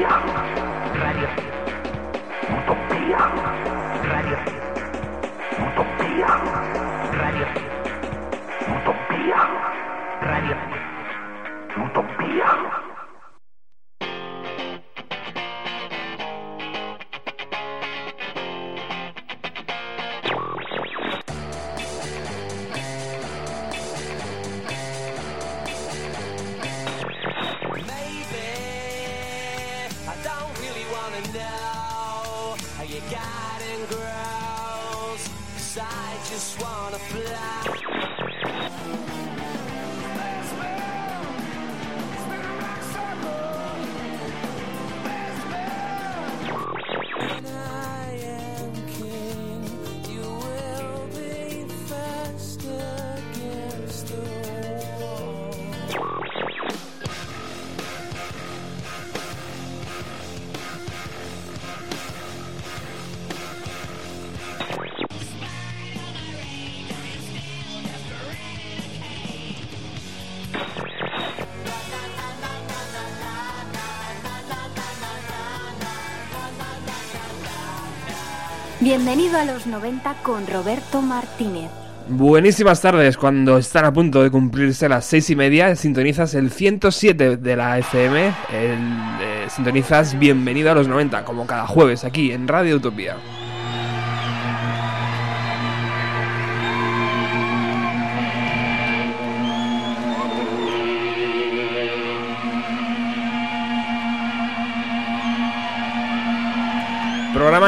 [0.00, 0.69] Yeah.
[79.12, 81.68] Bienvenido a los 90 con Roberto Martínez.
[82.08, 87.36] Buenísimas tardes, cuando están a punto de cumplirse las seis y media, sintonizas el 107
[87.36, 88.76] de la FM, eh,
[89.48, 93.16] sintonizas Bienvenido a los 90, como cada jueves aquí en Radio Utopía.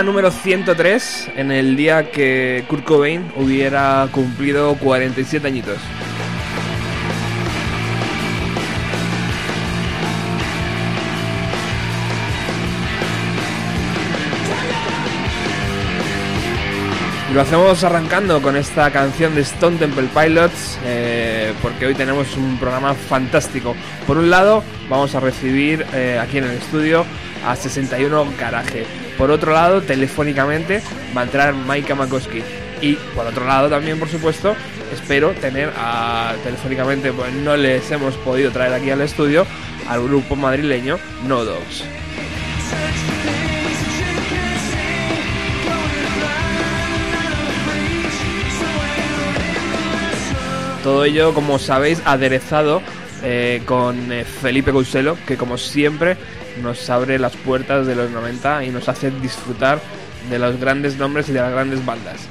[0.02, 5.78] Número 103 en el día que Kurt Cobain hubiera cumplido 47 añitos.
[17.32, 22.58] Lo hacemos arrancando con esta canción de Stone Temple Pilots, eh, porque hoy tenemos un
[22.58, 23.74] programa fantástico.
[24.06, 27.06] Por un lado, vamos a recibir eh, aquí en el estudio
[27.46, 28.84] a 61 Garaje.
[29.22, 30.82] Por otro lado, telefónicamente
[31.16, 32.42] va a entrar Maika Makoski.
[32.80, 34.56] Y por otro lado también, por supuesto,
[34.92, 39.46] espero tener a, telefónicamente, pues no les hemos podido traer aquí al estudio,
[39.88, 41.84] al grupo madrileño No Dogs.
[50.82, 52.82] Todo ello, como sabéis, aderezado
[53.22, 56.16] eh, con eh, Felipe Couselo, que como siempre
[56.60, 59.80] nos abre las puertas de los 90 y nos hace disfrutar
[60.30, 62.28] de los grandes nombres y de las grandes bandas.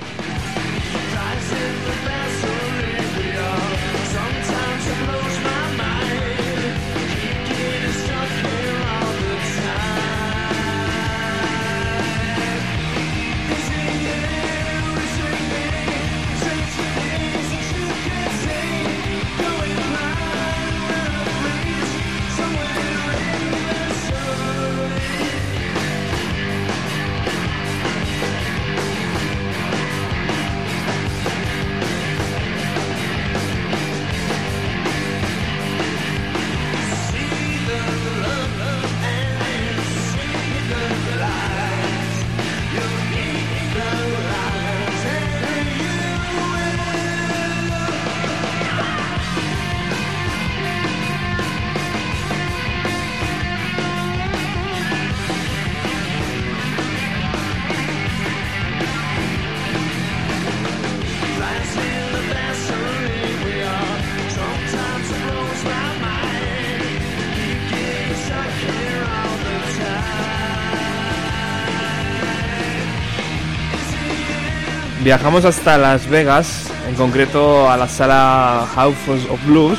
[75.12, 78.96] Viajamos hasta Las Vegas, en concreto a la sala House
[79.30, 79.78] of Blues.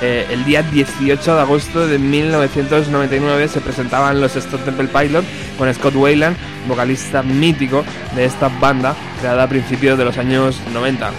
[0.00, 5.72] Eh, el día 18 de agosto de 1999 se presentaban los Stone Temple Pilots con
[5.72, 6.36] Scott Wayland,
[6.66, 7.84] vocalista mítico
[8.16, 11.12] de esta banda creada a principios de los años 90.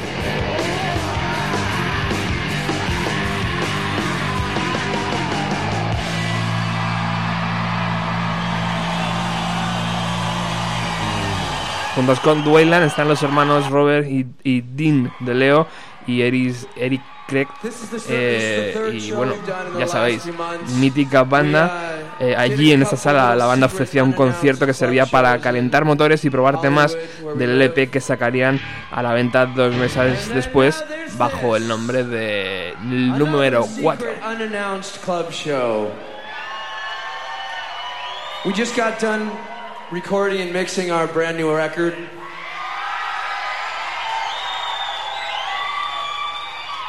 [12.04, 15.68] Junto a Scott Wayland están los hermanos Robert y, Dean de Leo
[16.06, 17.48] y Eric Craig.
[18.10, 19.36] Eh, y bueno,
[19.80, 20.24] ya sabéis,
[20.80, 21.96] mítica banda.
[22.20, 26.26] Eh, allí en esa sala la banda ofrecía un concierto que servía para calentar motores
[26.26, 26.98] y probar temas
[27.38, 28.60] del LP que sacarían
[28.92, 30.84] a la venta dos meses después
[31.18, 34.08] bajo el nombre de número 4.
[38.46, 39.32] We just got done
[39.94, 41.96] recording and mixing our brand new record.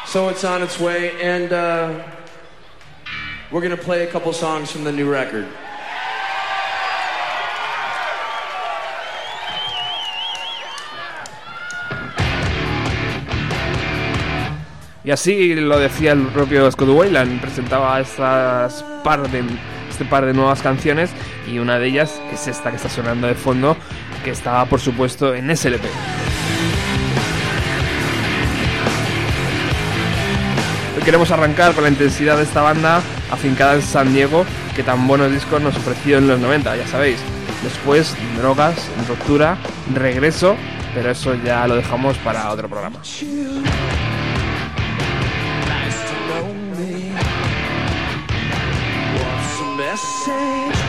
[0.06, 2.02] So it's on its way, and uh,
[3.50, 5.46] we're gonna play a couple songs from the new record.
[15.04, 19.44] Y así lo decía el propio Scott Weiland, presentaba estas par de,
[19.94, 21.10] este par de nuevas canciones
[21.46, 23.76] y una de ellas es esta que está sonando de fondo,
[24.24, 25.84] que estaba por supuesto en SLP.
[30.96, 33.00] Hoy queremos arrancar con la intensidad de esta banda
[33.30, 34.44] afincada en San Diego,
[34.74, 37.20] que tan buenos discos nos ofreció en los 90, ya sabéis.
[37.62, 39.56] Después, drogas, ruptura,
[39.94, 40.56] regreso,
[40.92, 42.98] pero eso ya lo dejamos para otro programa.
[50.24, 50.83] change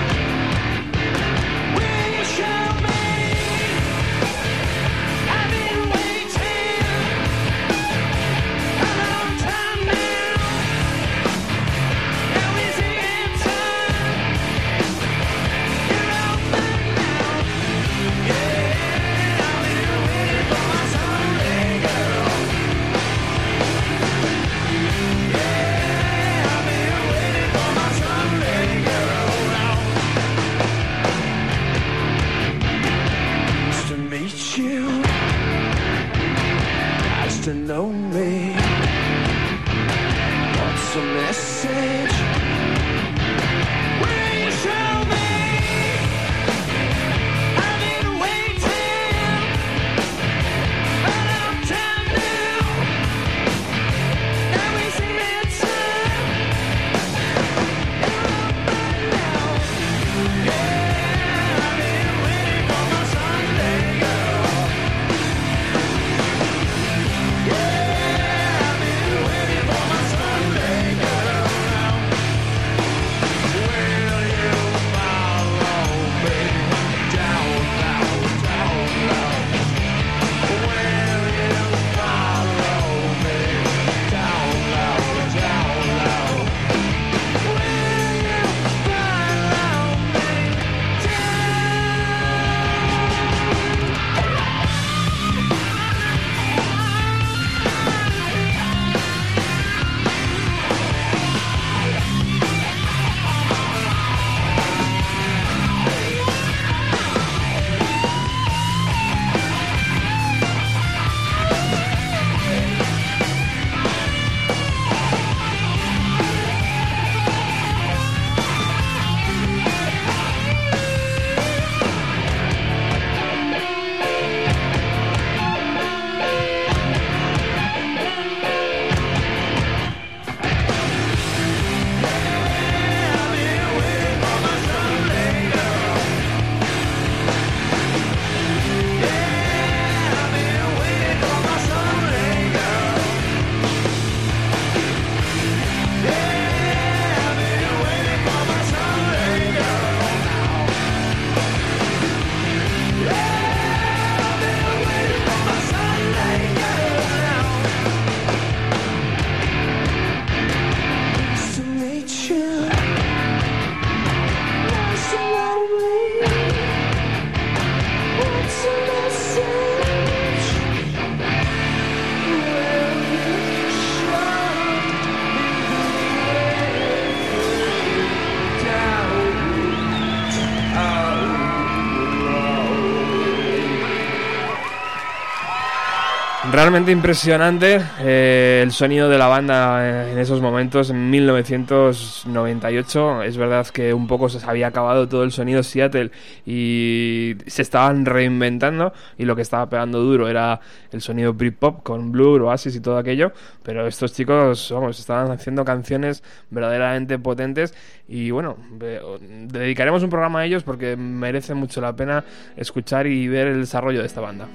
[186.55, 193.23] Realmente impresionante eh, el sonido de la banda en esos momentos, en 1998.
[193.23, 196.11] Es verdad que un poco se había acabado todo el sonido Seattle
[196.45, 200.61] y se estaban reinventando y lo que estaba pegando duro era
[200.93, 203.33] el sonido Britpop con Blur, Oasis y todo aquello.
[203.61, 207.73] Pero estos chicos, vamos, estaban haciendo canciones verdaderamente potentes
[208.07, 212.23] y bueno, dedicaremos un programa a ellos porque merece mucho la pena
[212.55, 214.47] escuchar y ver el desarrollo de esta banda.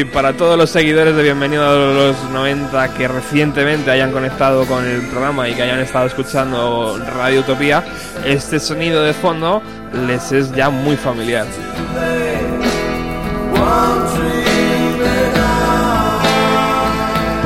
[0.00, 4.84] Y para todos los seguidores de Bienvenido a los 90 que recientemente hayan conectado con
[4.86, 7.84] el programa y que hayan estado escuchando Radio Utopía,
[8.24, 9.62] este sonido de fondo
[10.06, 11.46] les es ya muy familiar.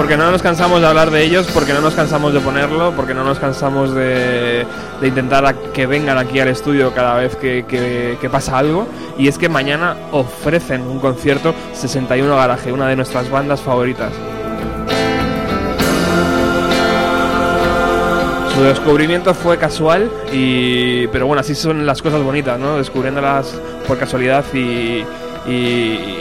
[0.05, 3.15] Porque no nos cansamos de hablar de ellos, porque no nos cansamos de ponerlo, porque
[3.15, 4.67] no nos cansamos de,
[5.03, 8.87] intentar que vengan aquí al estudio cada vez que, que- pasa algo.
[9.17, 14.13] Y es que mañana ofrecen un concierto 61 Garaje, una de nuestras bandas favoritas.
[18.55, 22.77] Su descubrimiento fue casual, y, pero bueno, así son las cosas bonitas, ¿no?
[22.77, 23.59] Descubriéndolas
[23.89, 25.03] por casualidad y-
[25.51, 26.19] y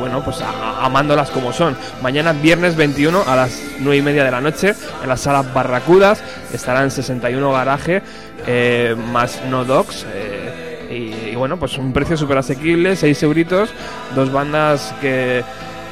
[0.00, 1.76] bueno, pues amándolas como son.
[2.02, 6.22] Mañana, viernes 21 a las 9 y media de la noche, en la sala Barracudas,
[6.52, 8.02] estarán 61 Garaje,
[8.46, 10.06] eh, más No Dogs.
[10.12, 13.70] eh, y, bueno, pues un precio súper asequible, 6 euritos,
[14.16, 15.44] dos bandas que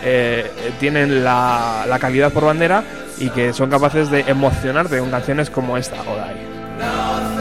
[0.03, 0.51] eh,
[0.81, 2.83] tienen la, la calidad por bandera
[3.19, 7.38] y que son capaces de emocionarte con canciones como esta, Odai.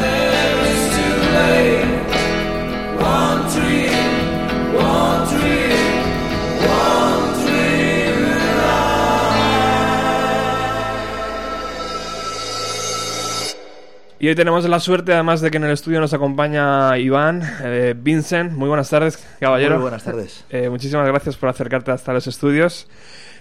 [14.20, 17.94] Y hoy tenemos la suerte, además de que en el estudio nos acompaña Iván, eh,
[17.96, 18.52] Vincent.
[18.52, 19.76] Muy buenas tardes, caballero.
[19.76, 20.44] Muy buenas tardes.
[20.50, 22.88] Eh, muchísimas gracias por acercarte hasta los estudios.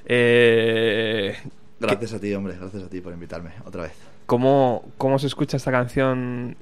[0.04, 1.34] Eh,
[1.80, 3.92] Gracias a ti, hombre, gracias a ti por invitarme otra vez.
[4.26, 6.56] ¿cómo, ¿Cómo se escucha esta canción?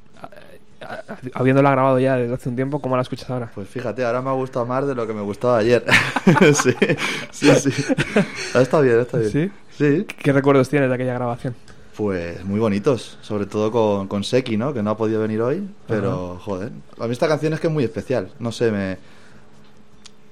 [1.33, 3.50] Habiéndola grabado ya desde hace un tiempo, ¿cómo la escuchas ahora?
[3.54, 5.85] Pues fíjate, ahora me ha gustado más de lo que me gustaba ayer.
[6.54, 6.75] sí,
[7.33, 7.94] sí, sí.
[8.54, 9.30] Está bien, está bien.
[9.30, 9.50] ¿Sí?
[9.76, 11.56] Sí, ¿Qué recuerdos tienes de aquella grabación?
[11.96, 14.72] Pues muy bonitos, sobre todo con, con Seki, ¿no?
[14.74, 16.72] Que no ha podido venir hoy, pero joder.
[16.98, 18.98] A mí esta canción es que es muy especial, no sé, me...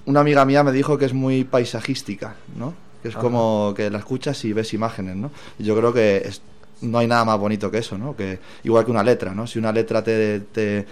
[0.04, 2.74] Una amiga mía me dijo que es muy paisajística, ¿no?
[3.02, 3.22] Que es Ajá.
[3.22, 5.30] como que la escuchas y ves imágenes, ¿no?
[5.58, 6.42] Y yo creo que es-
[6.80, 8.16] no hay nada más bonito que eso, ¿no?
[8.16, 9.46] Que, igual que una letra, ¿no?
[9.46, 10.84] Si una letra te, te,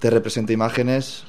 [0.00, 1.22] te representa imágenes,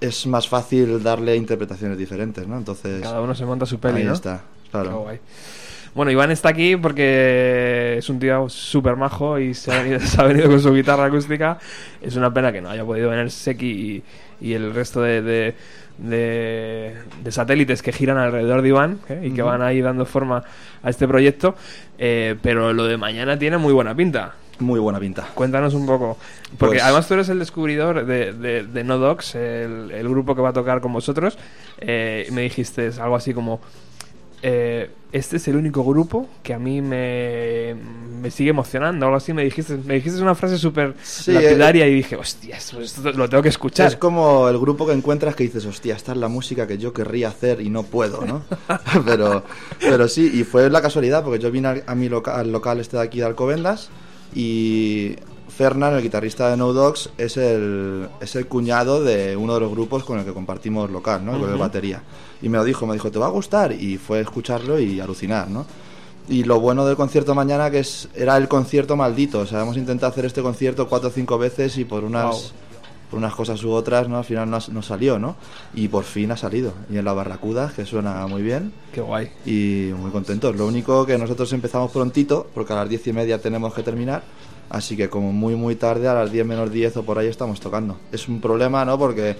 [0.00, 2.56] es más fácil darle interpretaciones diferentes, ¿no?
[2.56, 4.12] Entonces, Cada uno se monta su peli, ahí ¿no?
[4.12, 5.00] está, Qué claro.
[5.00, 5.18] guay.
[5.94, 10.20] Bueno, Iván está aquí porque es un tío súper majo y se ha, venido, se
[10.20, 11.58] ha venido con su guitarra acústica.
[12.02, 13.66] Es una pena que no haya podido venir Seki
[14.40, 15.54] y, y el resto de, de-
[15.98, 19.20] de- de satélites que giran alrededor de Iván ¿eh?
[19.26, 20.42] y que van ahí dando forma
[20.82, 21.54] a este proyecto.
[21.98, 24.34] Eh, pero lo de mañana tiene muy buena pinta.
[24.58, 25.28] Muy buena pinta.
[25.34, 26.18] Cuéntanos un poco.
[26.58, 30.34] Porque Pues- además tú eres el descubridor de, de, de No Dogs, el, el grupo
[30.34, 31.38] que va a tocar con vosotros.
[31.78, 33.60] Eh, me dijiste algo así como...
[34.42, 37.76] eh, este es el único grupo que a mí me,
[38.20, 39.06] me sigue emocionando.
[39.06, 39.76] Algo así me dijiste.
[39.84, 43.48] Me dijiste una frase súper Sí, lapidaria y dije, hostia, esto, esto lo tengo que
[43.48, 43.86] escuchar.
[43.86, 46.92] Es como el grupo que encuentras que dices, hostia, esta es la música que yo
[46.92, 48.42] querría hacer y no puedo, ¿no?
[49.06, 49.44] pero,
[49.78, 52.96] pero sí, y fue la casualidad, porque yo vine a mi loca- al local este
[52.96, 53.90] de aquí de Alcobendas
[54.34, 55.14] y
[55.56, 59.70] Fernán, el guitarrista de No Dogs, es el, es el cuñado de uno de los
[59.70, 61.32] grupos con el que compartimos local, ¿no?
[61.32, 61.58] Con el Ujú.
[61.58, 62.02] batería.
[62.42, 63.72] Y me lo dijo, me dijo, ¿te va a gustar?
[63.72, 65.64] Y fue escucharlo y alucinar, ¿no?
[66.28, 69.76] Y lo bueno del concierto mañana que es era el concierto maldito, o sea, hemos
[69.76, 72.42] intentado hacer este concierto cuatro o cinco veces y por unas Wow.
[73.10, 74.18] por unas cosas u otras, ¿no?
[74.18, 75.36] Al final no, no salió, ¿no?
[75.74, 76.72] Y por fin ha salido.
[76.90, 79.30] Y en la Barracuda, que suena muy bien Qué guay.
[79.46, 80.56] y muy contentos.
[80.56, 84.22] Lo único que nosotros empezamos prontito, porque a las diez y media tenemos que terminar,
[84.70, 87.60] así que como muy muy tarde, a las 10 menos 10 o por ahí estamos
[87.60, 87.98] tocando.
[88.12, 88.98] Es un problema, ¿no?
[88.98, 89.36] Porque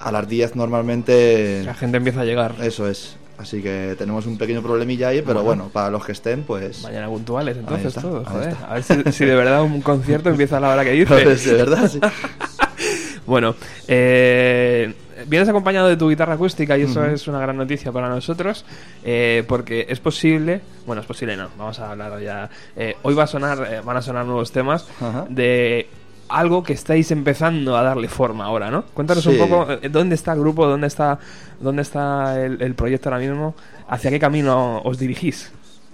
[0.00, 1.62] a las 10 normalmente...
[1.64, 2.54] La gente empieza a llegar.
[2.62, 3.16] Eso es.
[3.38, 5.64] Así que tenemos un pequeño problemilla ahí, pero Bueno.
[5.64, 6.82] bueno, para los que estén, pues...
[6.82, 8.26] Mañana puntuales, entonces está, todos.
[8.26, 8.48] Joder.
[8.48, 8.70] está.
[8.70, 11.14] A ver si, si de verdad un concierto empieza a la hora que dice.
[11.22, 12.00] Pues, de verdad, sí.
[13.26, 13.56] Bueno,
[13.88, 14.94] eh,
[15.26, 18.64] vienes acompañado de tu guitarra acústica y eso es una gran noticia para nosotros
[19.04, 22.50] eh, porque es posible, bueno, es posible no, vamos a hablar ya.
[22.76, 24.86] eh, hoy va a sonar, eh, van a sonar nuevos temas
[25.28, 25.88] de
[26.28, 28.84] algo que estáis empezando a darle forma ahora, ¿no?
[28.86, 31.18] Cuéntanos un poco dónde está el grupo, dónde está,
[31.60, 33.54] dónde está el, el proyecto ahora mismo,
[33.88, 35.52] hacia qué camino os dirigís.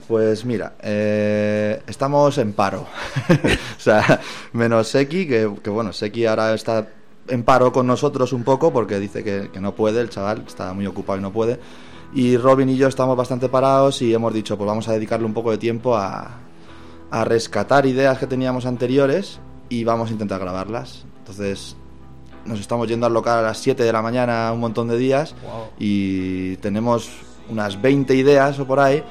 [0.09, 2.87] Pues mira, eh, estamos en paro.
[3.77, 4.21] o sea,
[4.53, 6.87] menos Seki, que, que bueno, Seki ahora está
[7.29, 10.73] en paro con nosotros un poco porque dice que, que no puede, el chaval está
[10.73, 11.59] muy ocupado y no puede.
[12.15, 15.33] Y Robin y yo estamos bastante parados y hemos dicho, pues vamos a dedicarle un
[15.33, 16.31] poco de tiempo a,
[17.11, 21.05] a rescatar ideas que teníamos anteriores y vamos a intentar grabarlas.
[21.21, 21.77] Entonces,
[22.45, 25.35] nos estamos yendo al local a las 7 de la mañana un montón de días
[25.43, 25.67] Wow.
[25.79, 27.09] y tenemos
[27.49, 29.03] unas 20 ideas o por ahí,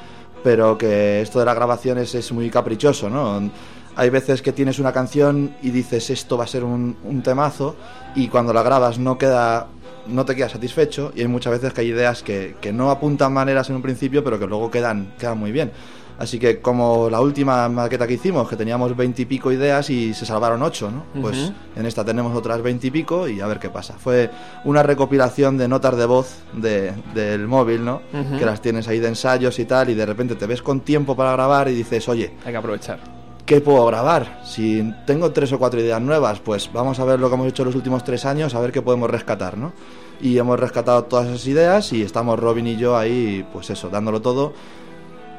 [0.43, 3.49] pero que esto de las grabaciones es muy caprichoso, ¿no?
[3.95, 7.75] Hay veces que tienes una canción y dices esto va a ser un, un temazo
[8.15, 9.67] y cuando la grabas no queda
[10.07, 13.31] no te quedas satisfecho y hay muchas veces que hay ideas que, que no apuntan
[13.33, 15.71] maneras en un principio, pero que luego quedan, quedan muy bien.
[16.17, 20.61] Así que como la última maqueta que hicimos, que teníamos veintipico ideas y se salvaron
[20.63, 21.03] ocho, ¿no?
[21.21, 23.93] Pues en esta tenemos otras veintipico y a ver qué pasa.
[23.97, 24.29] Fue
[24.65, 28.01] una recopilación de notas de voz de- del móvil, ¿no?
[28.37, 31.15] Que las tienes ahí de ensayos y tal, y de repente te ves con tiempo
[31.15, 33.20] para grabar y dices, oye, Hay que aprovechar.
[33.45, 34.41] ¿Qué puedo grabar?
[34.45, 37.65] Si tengo tres o cuatro ideas nuevas, pues vamos a ver lo que hemos hecho
[37.65, 39.73] los últimos tres años, a ver qué podemos rescatar, ¿no?
[40.21, 44.21] Y hemos rescatado todas esas ideas y estamos Robin y yo ahí, pues eso, dándolo
[44.21, 44.53] todo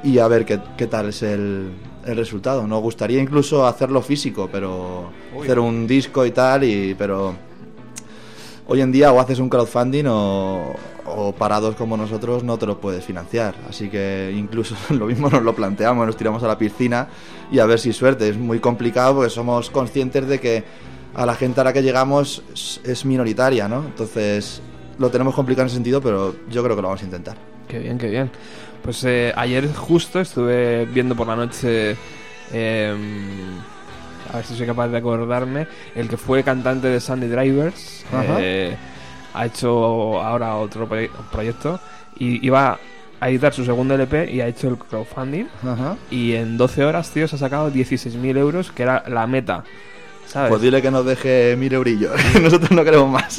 [0.03, 1.71] y a ver qué, qué tal es el,
[2.05, 2.67] el resultado.
[2.67, 5.45] Nos gustaría incluso hacerlo físico, pero Uy.
[5.45, 7.35] hacer un disco y tal, y pero
[8.73, 10.75] hoy en día o haces un crowdfunding o,
[11.37, 13.55] parados como nosotros no te lo puedes financiar.
[13.69, 17.07] Así que incluso lo mismo nos lo planteamos, nos tiramos a la piscina
[17.51, 18.31] y a ver si suerte.
[18.31, 20.65] Es muy complicado porque somos conscientes de que
[21.15, 22.43] a la gente a la que llegamos
[22.83, 23.85] es, minoritaria, ¿no?
[23.85, 24.63] Entonces
[24.99, 27.37] lo tenemos complicado en ese sentido, pero yo creo que lo vamos a intentar.
[27.69, 28.31] Qué bien, qué bien.
[28.83, 31.95] Pues eh, ayer justo estuve viendo por la noche,
[32.55, 32.97] eh,
[34.33, 38.05] a ver si soy capaz de acordarme, el que fue cantante de Sandy Drivers.
[38.41, 38.77] Eh,
[39.35, 41.81] ha hecho ahora otro proye- proyecto
[42.19, 42.79] y iba
[43.21, 45.47] a editar su segundo LP y ha hecho el crowdfunding.
[45.63, 45.97] Ajá.
[46.11, 49.65] Y en 12 horas, tío, se ha sacado 16.000 euros, que era la meta.
[50.27, 50.49] ¿Sabes?
[50.51, 52.13] Pues dile que nos deje mil eurillos.
[52.43, 53.39] Nosotros no queremos más.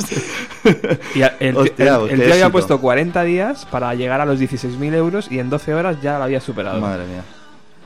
[1.15, 4.39] Y el, Hostia, el- el qué tío había puesto 40 días para llegar a los
[4.39, 6.79] 16.000 euros y en 12 horas ya lo había superado.
[6.79, 7.23] Madre mía.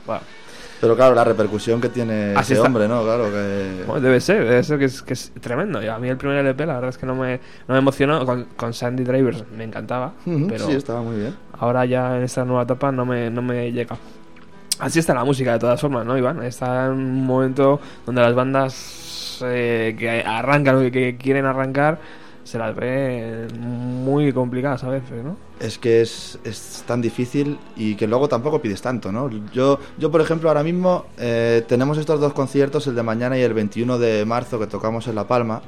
[0.06, 0.18] Wow.
[0.80, 2.66] Pero claro, la repercusión que tiene Así ese está.
[2.68, 3.02] hombre, ¿no?
[3.02, 3.82] Claro que...
[3.86, 5.82] Bueno, debe ser, debe ser que es, que es tremendo.
[5.82, 8.24] Y a mí el primer LP, la verdad es que no me, no me emocionó.
[8.24, 11.34] Con, con Sandy Drivers me encantaba, Ujú, pero Sí, estaba muy bien.
[11.58, 13.96] ahora ya en esta nueva etapa no me, no me llega.
[14.78, 16.40] Así está la música de todas formas, ¿no, Iván?
[16.44, 21.98] Está en un momento donde las bandas eh, que arrancan o que quieren arrancar
[22.48, 25.36] se las ve muy complicadas a veces, ¿no?
[25.60, 29.28] Es que es, es tan difícil y que luego tampoco pides tanto, ¿no?
[29.52, 33.42] Yo, yo por ejemplo, ahora mismo eh, tenemos estos dos conciertos, el de mañana y
[33.42, 35.60] el 21 de marzo que tocamos en La Palma,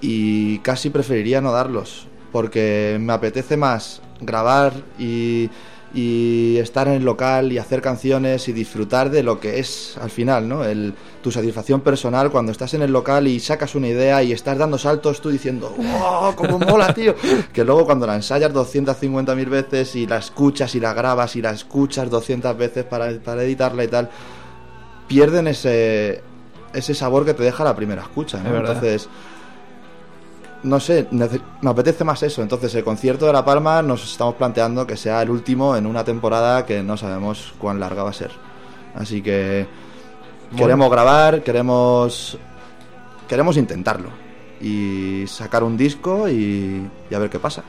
[0.00, 5.48] y casi preferiría no darlos, porque me apetece más grabar y,
[5.92, 10.10] y estar en el local y hacer canciones y disfrutar de lo que es al
[10.10, 10.64] final, ¿no?
[10.64, 14.56] El, tu satisfacción personal cuando estás en el local y sacas una idea y estás
[14.56, 16.34] dando saltos tú diciendo, ¡wow!
[16.36, 17.14] ¡Cómo mola, tío!
[17.52, 21.50] Que luego cuando la ensayas 250.000 veces y la escuchas y la grabas y la
[21.50, 24.10] escuchas 200 veces para, para editarla y tal,
[25.08, 26.22] pierden ese,
[26.72, 28.46] ese sabor que te deja la primera escucha, ¿no?
[28.46, 29.00] Es verdad.
[30.62, 32.42] No sé, me apetece más eso.
[32.42, 36.04] Entonces, el concierto de La Palma nos estamos planteando que sea el último en una
[36.04, 38.30] temporada que no sabemos cuán larga va a ser.
[38.94, 39.66] Así que
[40.50, 40.66] Bueno.
[40.66, 42.38] queremos grabar, queremos
[43.28, 44.08] queremos intentarlo
[44.60, 47.62] y sacar un disco y, y a ver qué pasa.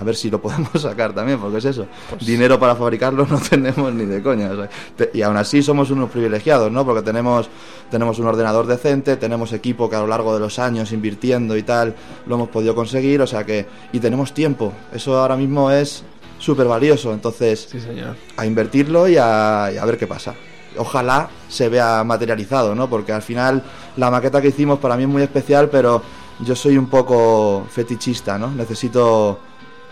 [0.00, 1.86] A ver si lo podemos sacar también, porque es eso.
[2.10, 4.50] Pues- Dinero para fabricarlo no tenemos ni de coña.
[4.52, 6.84] o sea, te- y aún así somos unos privilegiados, ¿no?
[6.84, 7.48] Porque tenemos,
[7.90, 11.62] tenemos un ordenador decente, tenemos equipo que a lo largo de los años invirtiendo y
[11.64, 11.94] tal
[12.26, 13.66] lo hemos podido conseguir, o sea que.
[13.92, 14.72] Y tenemos tiempo.
[14.92, 16.04] Eso ahora mismo es
[16.38, 17.12] súper valioso.
[17.12, 18.14] Entonces, Sí, señor.
[18.36, 20.34] a invertirlo y a, y a ver qué pasa.
[20.76, 22.88] Ojalá se vea materializado, ¿no?
[22.88, 23.64] Porque al final
[23.96, 26.00] la maqueta que hicimos para mí es muy especial, pero
[26.40, 28.48] yo soy un poco fetichista, ¿no?
[28.52, 29.40] Necesito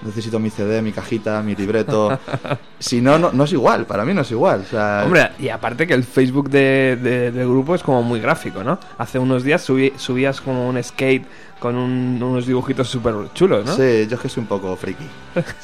[0.03, 2.19] necesito mi CD, mi cajita, mi libreto.
[2.79, 4.63] si no, no, no es igual, para mí no es igual.
[4.67, 8.21] O sea, Hombre, y aparte que el Facebook de, de- del grupo es como muy
[8.21, 8.79] gráfico, ¿no?
[8.99, 11.27] Hace unos días subí- subías como un skate
[11.59, 13.73] con un- unos dibujitos súper chulos, ¿no?
[13.75, 15.07] Sí, yo es que soy un poco friki.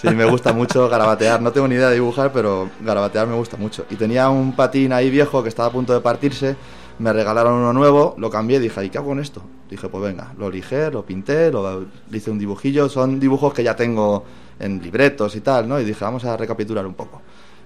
[0.01, 1.43] Sí, me gusta mucho garabatear.
[1.43, 3.85] No tengo ni idea de dibujar, pero garabatear me gusta mucho.
[3.91, 6.57] Y tenía un patín ahí viejo que estaba a punto de partirse.
[6.99, 9.43] Me regalaron uno nuevo, lo cambié y dije, ¿y qué hago con esto?
[9.71, 12.89] Dije, pues venga, lo lijé, lo pinté, lo, le hice un dibujillo.
[12.89, 14.25] Son dibujos que ya tengo
[14.61, 15.81] en libretos y tal, ¿no?
[15.81, 17.21] Y dije, vamos a recapitular un poco.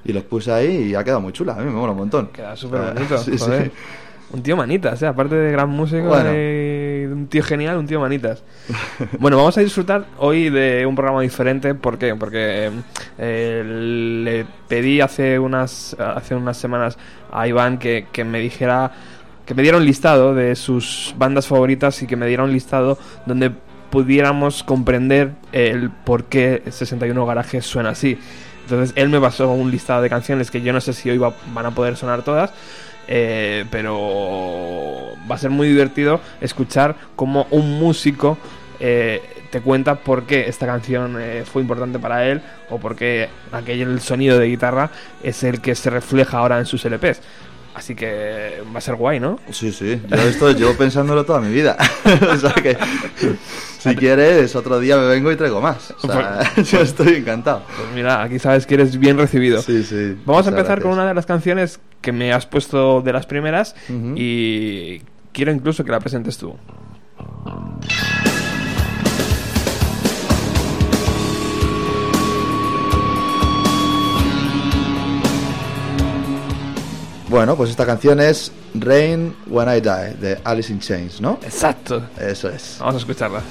[0.05, 1.55] Y los puse ahí y ha quedado muy chula.
[1.55, 2.29] A mí me mola un montón.
[2.29, 3.19] Queda súper Ah, bonito.
[3.25, 3.45] sí, sí.
[3.45, 3.73] joder.
[4.33, 5.07] Un tío manitas, ¿eh?
[5.07, 6.31] aparte de gran músico, Bueno.
[6.31, 8.43] de un tío genial, un tío manitas.
[9.21, 11.75] bueno, vamos a disfrutar hoy de un programa diferente.
[11.77, 12.15] ¿Por qué?
[12.17, 12.71] Porque
[13.19, 13.63] eh,
[14.25, 16.99] le pedí hace unas, hace unas semanas
[17.31, 18.91] a Iván que, que me dijera,
[19.47, 22.99] que me diera un listado de sus bandas favoritas y que me diera un listado
[23.25, 23.51] donde
[23.91, 28.19] pudiéramos comprender el por qué 61 Garaje suena así.
[28.65, 31.33] Entonces él me pasó un listado de canciones que yo no sé si hoy va-
[31.55, 32.51] van a poder sonar todas,
[33.07, 38.39] eh, pero va a ser muy divertido escuchar cómo un músico
[38.81, 43.29] eh, te cuenta por qué esta canción eh, fue importante para él o por qué
[43.53, 44.91] aquel sonido de guitarra
[45.23, 47.21] es el que se refleja ahora en sus LPs.
[47.77, 49.39] Así que va a ser guay, ¿no?
[49.51, 51.77] Sí, sí, yo esto llevo pensándolo toda mi vida.
[52.33, 52.75] o sea que
[53.79, 55.93] si quieres, otro día me vengo y traigo más.
[56.03, 57.65] O sea, yo estoy encantado.
[57.77, 59.61] Pues mira, aquí sabes que eres bien recibido.
[59.61, 60.17] Sí, sí.
[60.25, 63.77] Vamos a empezar con una de las canciones que me has puesto de las primeras
[64.15, 66.57] y quiero incluso que la presentes tú.
[77.29, 81.41] Bueno, pues esta canción es Rain When I Die de Alice in Chains, ¿no?
[81.43, 82.03] Exacto.
[82.21, 82.77] Eso es.
[82.79, 83.43] Vamos a escucharla.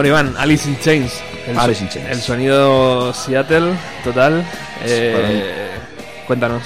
[0.00, 1.12] Bueno, Iván, Alice in Chains.
[1.46, 2.08] El, Alice in Chains.
[2.08, 4.42] El sonido Seattle, total.
[4.82, 5.68] Eh,
[6.26, 6.62] cuéntanos.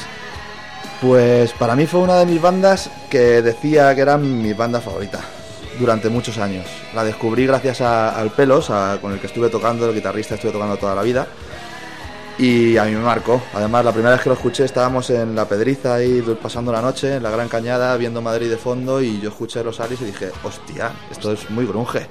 [1.00, 5.18] Pues para mí fue una de mis bandas que decía que era mi banda favorita
[5.80, 6.64] durante muchos años.
[6.94, 10.52] La descubrí gracias a- al Pelos, a- con el que estuve tocando, el guitarrista estuve
[10.52, 11.26] tocando toda la vida.
[12.38, 13.42] Y a mí me marcó.
[13.52, 17.16] Además, la primera vez que lo escuché estábamos en La Pedriza ahí pasando la noche,
[17.16, 20.30] en la Gran Cañada, viendo Madrid de fondo y yo escuché los Alice y dije,
[20.44, 22.06] hostia, esto es muy grunge.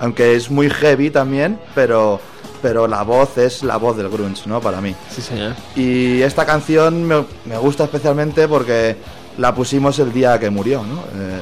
[0.00, 2.20] Aunque es muy heavy también, pero,
[2.62, 4.60] pero la voz es la voz del grunge, ¿no?
[4.60, 4.94] Para mí.
[5.10, 5.54] Sí, señor.
[5.76, 8.96] Y esta canción me, me gusta especialmente porque
[9.38, 11.00] la pusimos el día que murió, ¿no?
[11.20, 11.40] Eh,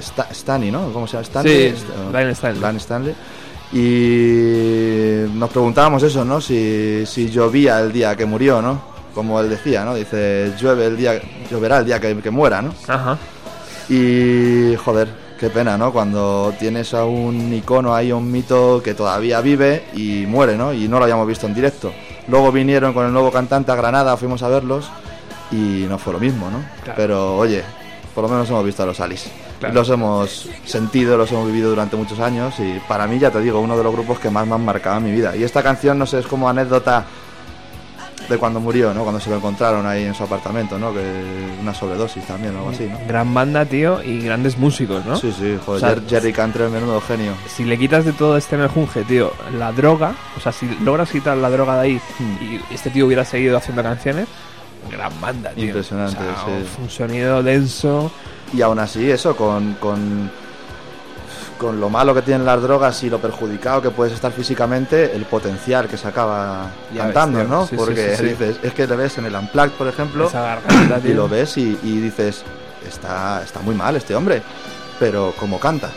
[0.00, 0.92] Sta- Stanley, ¿no?
[0.92, 1.22] ¿Cómo se llama?
[1.24, 1.70] Stanley.
[1.70, 2.76] Sí, St- Lane Stanley.
[2.76, 3.14] Stanley.
[3.72, 6.40] Y nos preguntábamos eso, ¿no?
[6.40, 8.80] Si, si llovía el día que murió, ¿no?
[9.14, 9.94] Como él decía, ¿no?
[9.94, 12.74] Dice, llueve el día, lloverá el día que, que muera, ¿no?
[12.86, 13.18] Ajá.
[13.88, 15.08] Y joder,
[15.38, 15.92] qué pena, ¿no?
[15.92, 20.72] Cuando tienes a un icono ahí, un mito que todavía vive y muere, ¿no?
[20.72, 21.92] Y no lo habíamos visto en directo.
[22.26, 24.90] Luego vinieron con el nuevo cantante a Granada, fuimos a verlos
[25.50, 26.62] y no fue lo mismo, ¿no?
[26.82, 26.96] Claro.
[26.96, 27.62] Pero oye,
[28.14, 29.30] por lo menos hemos visto a los Alice.
[29.60, 29.74] Claro.
[29.74, 33.60] Los hemos sentido, los hemos vivido durante muchos años y para mí, ya te digo,
[33.60, 35.34] uno de los grupos que más me han marcado en mi vida.
[35.36, 37.06] Y esta canción, no sé, es como anécdota
[38.28, 39.02] de cuando murió, ¿no?
[39.02, 40.92] Cuando se lo encontraron ahí en su apartamento, ¿no?
[40.92, 41.00] Que
[41.60, 42.98] una sobredosis también o algo así, ¿no?
[43.08, 45.16] Gran banda, tío, y grandes músicos, ¿no?
[45.16, 47.32] Sí, sí, joder, O sea, Jer- Jerry Cantrell, menudo genio.
[47.48, 51.36] Si le quitas de todo este mejunje, tío, la droga, o sea, si logras quitar
[51.38, 52.36] la droga de ahí Hmm.
[52.44, 54.28] y este tío hubiera seguido haciendo canciones,
[54.90, 55.64] gran banda, tío.
[55.66, 56.82] Impresionante, O sea, sí.
[56.82, 58.10] Un sonido denso.
[58.52, 60.30] Y aún así, eso, con, con,
[61.58, 65.24] con lo malo que tienen las drogas y lo perjudicado que puedes estar físicamente, el
[65.24, 67.48] potencial que sacaba Ya cantando, ves.
[67.48, 67.66] ¿no?
[67.66, 68.24] Sí, Porque sí, sí.
[68.30, 70.30] dices, es que le ves en el Unplugged, por ejemplo,
[71.04, 72.42] y lo ves y, y dices,
[72.88, 74.40] está, está muy mal este hombre,
[74.98, 75.90] pero como canta.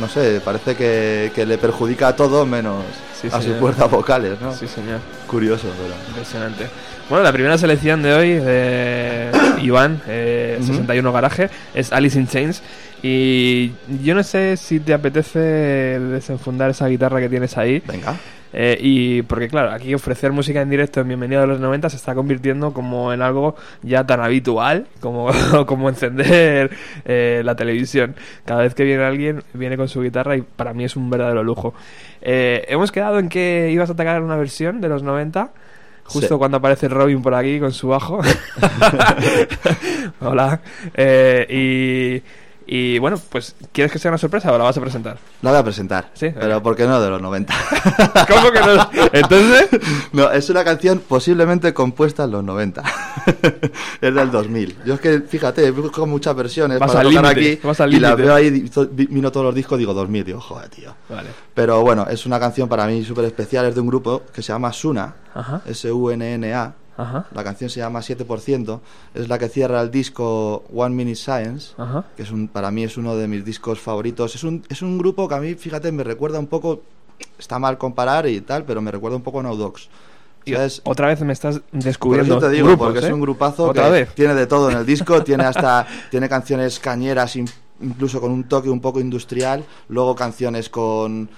[0.00, 2.84] No sé, parece que, que le perjudica a todo menos
[3.32, 4.52] a sus cuerdas vocales, ¿no?
[4.54, 5.00] Sí, señor.
[5.26, 5.94] Curioso, pero...
[6.08, 6.66] Impresionante.
[7.08, 9.30] Bueno, la primera selección de hoy de
[9.62, 10.68] Iván, eh, Ujú.
[10.68, 12.62] 61 Garaje, es Alice in Chains.
[13.02, 17.82] Y yo no sé si te apetece desenfundar esa guitarra que tienes ahí.
[17.86, 18.16] Venga.
[18.52, 21.96] Eh, y porque claro, aquí ofrecer música en directo en Bienvenido a los 90 se
[21.96, 25.28] está convirtiendo como en algo ya tan habitual como,
[25.66, 26.70] como encender
[27.04, 28.16] eh, la televisión.
[28.46, 31.42] Cada vez que viene alguien, viene con su guitarra y para mí es un verdadero
[31.44, 31.74] lujo.
[32.22, 35.50] Eh, hemos quedado en que ibas a atacar una versión de los 90.
[36.04, 36.38] Justo Sí.
[36.38, 38.20] cuando aparece Robin por aquí con su bajo.
[40.20, 40.58] Hola.
[40.94, 42.22] Eh, y,
[42.70, 45.16] y bueno, pues, ¿quieres que sea una sorpresa o la vas a presentar?
[45.40, 46.10] La voy a presentar.
[46.12, 46.62] Sí, Pero venga.
[46.62, 47.54] ¿por qué no de los 90?
[48.28, 48.90] ¿Cómo que no?
[49.12, 49.68] Entonces,
[50.12, 52.82] No, es una canción posiblemente compuesta en los 90.
[54.02, 54.76] es del 2000.
[54.84, 58.22] Yo es que, fíjate, busco muchas versiones Vas para tocar aquí vas y las límite.
[58.22, 58.70] veo ahí,
[59.08, 60.94] miro todos los discos digo 2000, digo, joder, tío.
[61.08, 61.30] Vale.
[61.54, 64.52] Pero bueno, es una canción para mí súper especial, es de un grupo que se
[64.52, 65.14] llama Suna.
[65.66, 66.74] S-U-N-N-A.
[66.98, 67.26] Ajá.
[67.32, 68.80] La canción se llama 7%,
[69.14, 72.04] es la que cierra el disco One Minute Science, Ajá.
[72.16, 74.34] que es un, para mí es uno de mis discos favoritos.
[74.34, 76.82] Es un, es un grupo que a mí, fíjate, me recuerda un poco,
[77.38, 79.88] está mal comparar y tal, pero me recuerda un poco a No Dogs.
[80.46, 80.80] ¿Sabes?
[80.84, 83.08] otra vez me estás Por descubriendo eso te digo, grupos, porque ¿eh?
[83.08, 84.14] es un grupazo ¿Otra que vez?
[84.14, 87.50] tiene de todo en el disco, tiene hasta tiene canciones cañeras, in-
[87.82, 91.28] incluso con un toque un poco industrial, luego canciones con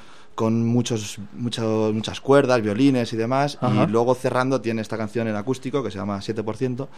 [0.41, 3.85] con muchos, muchos muchas cuerdas, violines y demás, Ajá.
[3.85, 6.89] y luego cerrando tiene esta canción en acústico que se llama 7%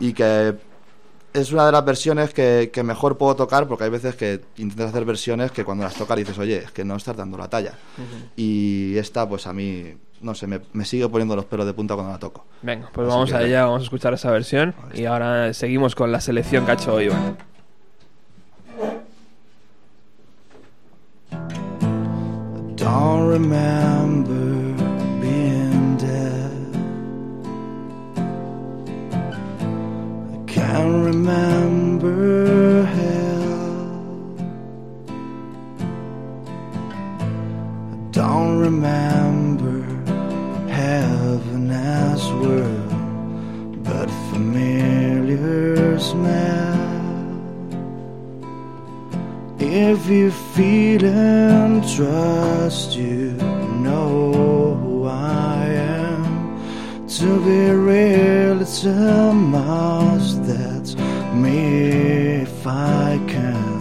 [0.00, 0.56] y que
[1.32, 4.88] es una de las versiones que, que mejor puedo tocar porque hay veces que intentas
[4.88, 7.74] hacer versiones que cuando las tocas dices, oye, es que no estás dando la talla.
[8.34, 11.94] Y esta, pues a mí, no sé, me, me sigue poniendo los pelos de punta
[11.94, 12.44] cuando la toco.
[12.62, 16.10] Venga, pues Así vamos que- allá, vamos a escuchar esa versión y ahora seguimos con
[16.10, 17.36] la selección que ha hecho Iván.
[22.80, 24.72] Don't remember
[25.20, 26.76] being dead.
[30.32, 33.92] I can't remember hell.
[37.92, 39.82] I don't remember
[40.70, 42.88] heaven as well,
[43.84, 46.79] but familiar smell.
[49.62, 53.32] If you feel and trust, you
[53.84, 57.06] know who I am.
[57.06, 60.46] To be real, it's a must.
[60.46, 60.96] That's
[61.34, 63.80] me if I can.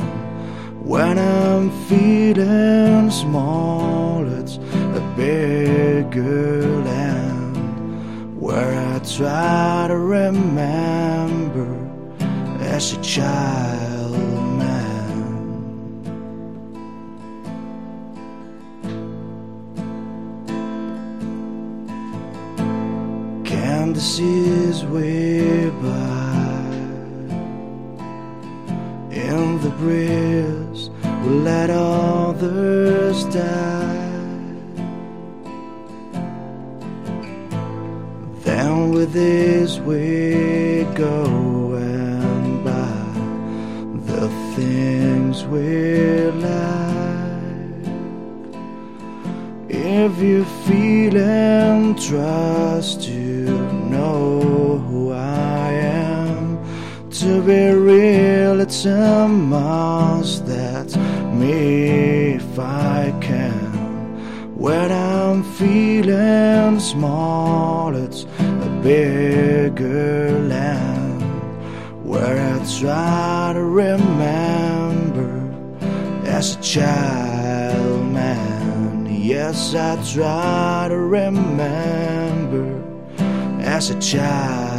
[0.84, 11.74] When I'm feeling small, it's a bigger land where I try to remember
[12.60, 13.99] as a child
[23.89, 26.60] Candace is way by
[29.10, 30.91] in the breeze
[31.23, 34.13] we let others die.
[38.43, 43.13] Then with this we go and buy
[44.13, 46.69] the things we like.
[49.67, 53.18] If you feel and trust, you
[54.00, 56.40] know who I am.
[57.22, 60.46] To be real, it's a must.
[60.46, 60.96] That's
[61.42, 63.68] me if I can.
[64.66, 68.22] When I'm feeling small, it's
[68.68, 71.22] a bigger land
[72.10, 75.32] where I try to remember
[76.38, 79.08] as a child man.
[79.34, 82.79] Yes, I try to remember
[83.80, 84.79] as a child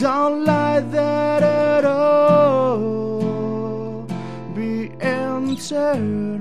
[0.00, 2.78] don't like that at all.
[4.54, 6.38] Be internal.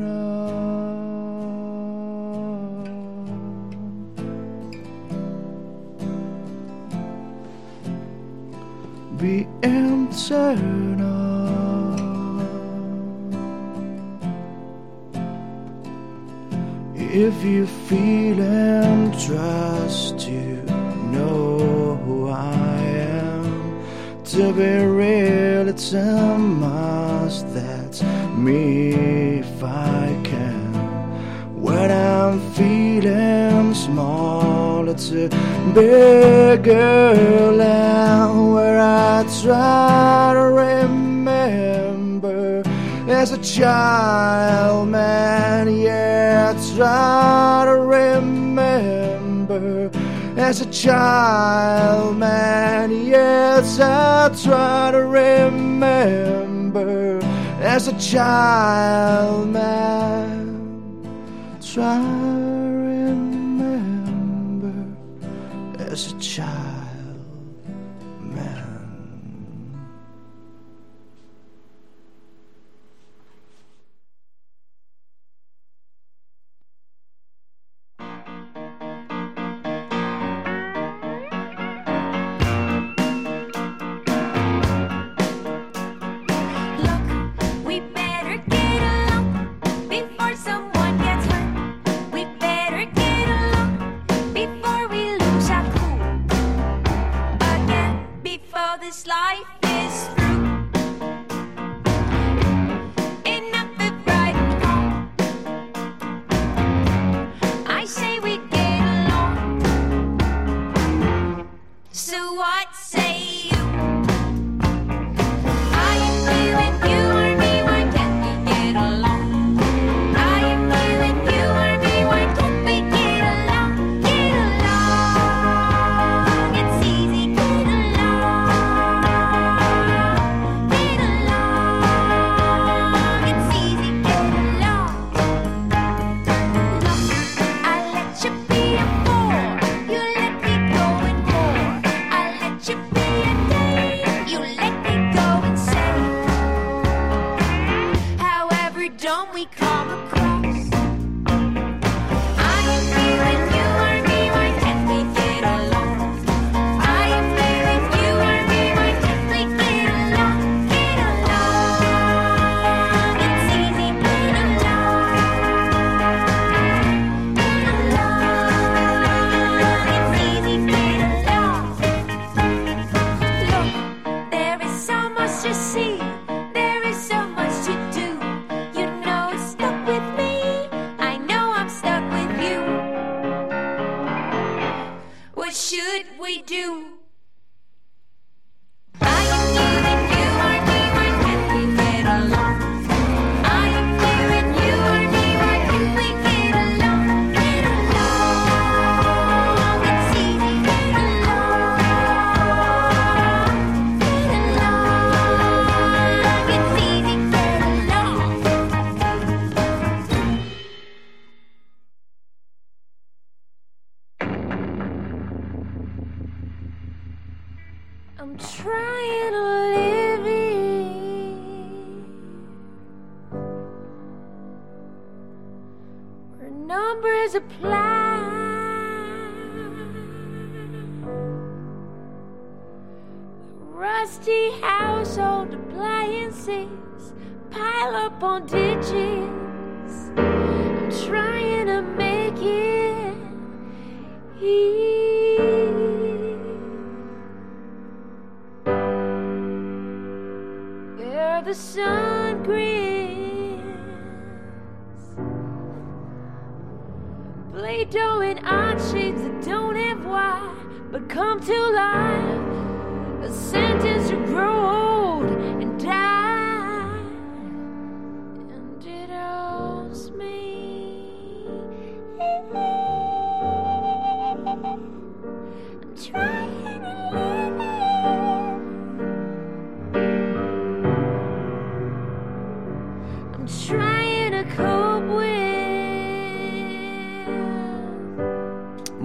[9.17, 11.07] Be internal.
[16.95, 20.16] If you feel and trust.
[24.37, 27.51] to be real, it's a must.
[27.55, 28.03] That's
[28.37, 28.93] me
[29.39, 30.73] if I can.
[31.59, 35.29] When I'm feeling small, it's a
[35.73, 37.59] big girl.
[37.59, 42.61] And where I try to remember
[43.07, 48.37] as a child, man, yeah, I try to remember
[50.37, 52.91] as a child, man.
[53.05, 56.77] Yes, I try to remember
[57.59, 60.55] as a child, man.
[61.61, 62.03] Try to
[62.91, 63.75] remember
[65.79, 66.66] as a child.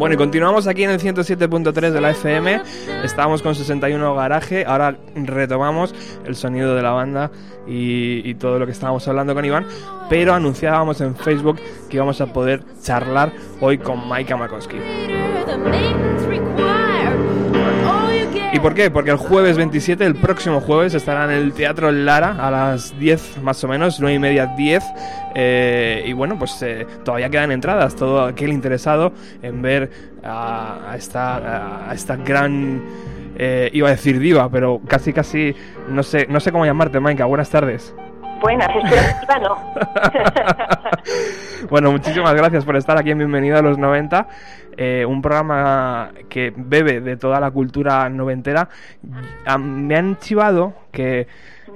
[0.03, 2.61] Bueno, y continuamos aquí en el 107.3 de la FM.
[3.05, 4.65] Estábamos con 61 Garaje.
[4.67, 7.31] Ahora retomamos el sonido de la banda
[7.69, 9.65] y, todo lo que estábamos hablando con Iván.
[10.11, 14.79] Pero anunciábamos en Facebook que íbamos a poder charlar hoy con Maika Makoski.
[18.55, 18.91] ¿Y por qué?
[18.91, 23.39] Porque el jueves 27, el próximo jueves, estará en el Teatro Lara a las 10
[23.43, 24.85] más o menos, 9 y media, 10.
[25.35, 27.97] eh, y bueno, pues eh, todavía quedan entradas.
[27.97, 29.91] Todo aquel interesado en ver
[30.23, 32.83] a, esta, a esta gran.
[33.39, 35.55] eh, iba a decir diva, pero casi casi.
[35.89, 37.25] No sé, no sé cómo llamarte, Maika.
[37.25, 37.95] Buenas tardes.
[38.43, 38.69] Buenas,
[39.41, 39.57] no.
[41.71, 44.27] Bueno, muchísimas gracias por estar aquí en Bienvenido a los 90,
[44.77, 48.69] eh, un programa que bebe de toda la cultura noventera.
[49.47, 51.29] Ah, me han chivado que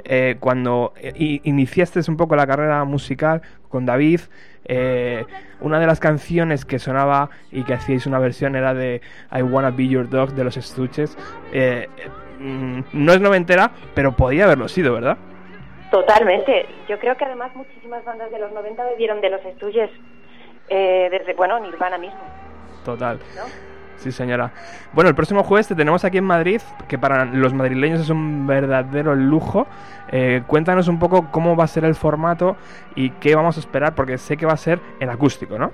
[0.05, 4.23] eh, cuando iniciaste un poco la carrera musical con David,
[4.65, 5.25] eh,
[5.61, 9.71] una de las canciones que sonaba y que hacíais una versión era de I Wanna
[9.71, 11.17] Be Your Dog de los Estuches.
[12.41, 15.17] Mm, no es noventera, pero podía haberlo sido, ¿verdad?
[15.91, 16.67] Totalmente.
[16.89, 19.91] Yo creo que además muchísimas bandas de los 90 bebieron de los estudios
[20.69, 22.21] eh, desde, bueno, Nirvana mismo,
[22.85, 23.19] Total.
[23.37, 23.43] ¿no?
[23.97, 24.53] Sí, señora.
[24.93, 28.47] Bueno, el próximo jueves te tenemos aquí en Madrid, que para los madrileños es un
[28.47, 29.67] verdadero lujo.
[30.13, 32.57] Eh, cuéntanos un poco cómo va a ser el formato
[32.95, 35.73] y qué vamos a esperar, porque sé que va a ser en acústico, ¿no?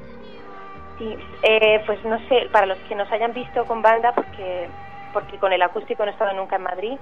[0.98, 4.68] Sí, eh, pues no sé, para los que nos hayan visto con banda, porque,
[5.12, 6.98] porque con el acústico no he estado nunca en Madrid,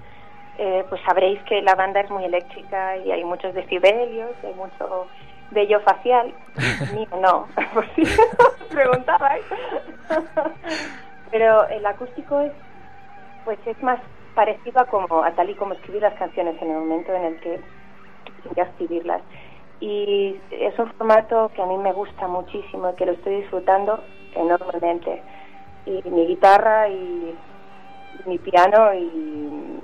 [0.63, 5.07] eh, pues sabréis que la banda es muy eléctrica y hay muchos decibelios, hay mucho
[5.53, 6.35] vello facial.
[6.95, 8.03] Mío no, por si
[8.71, 9.43] preguntabais.
[11.31, 12.53] Pero el acústico es,
[13.47, 14.01] pues es más
[14.35, 17.41] parecido a, como, a tal y como escribir las canciones en el momento en el
[17.41, 17.61] que
[18.55, 19.23] ya escribirlas.
[19.81, 24.05] Y es un formato que a mí me gusta muchísimo y que lo estoy disfrutando
[24.35, 25.23] enormemente.
[25.87, 27.35] Y mi guitarra y
[28.27, 29.81] mi piano y,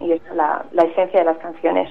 [0.00, 1.90] y eso, la, la esencia de las canciones.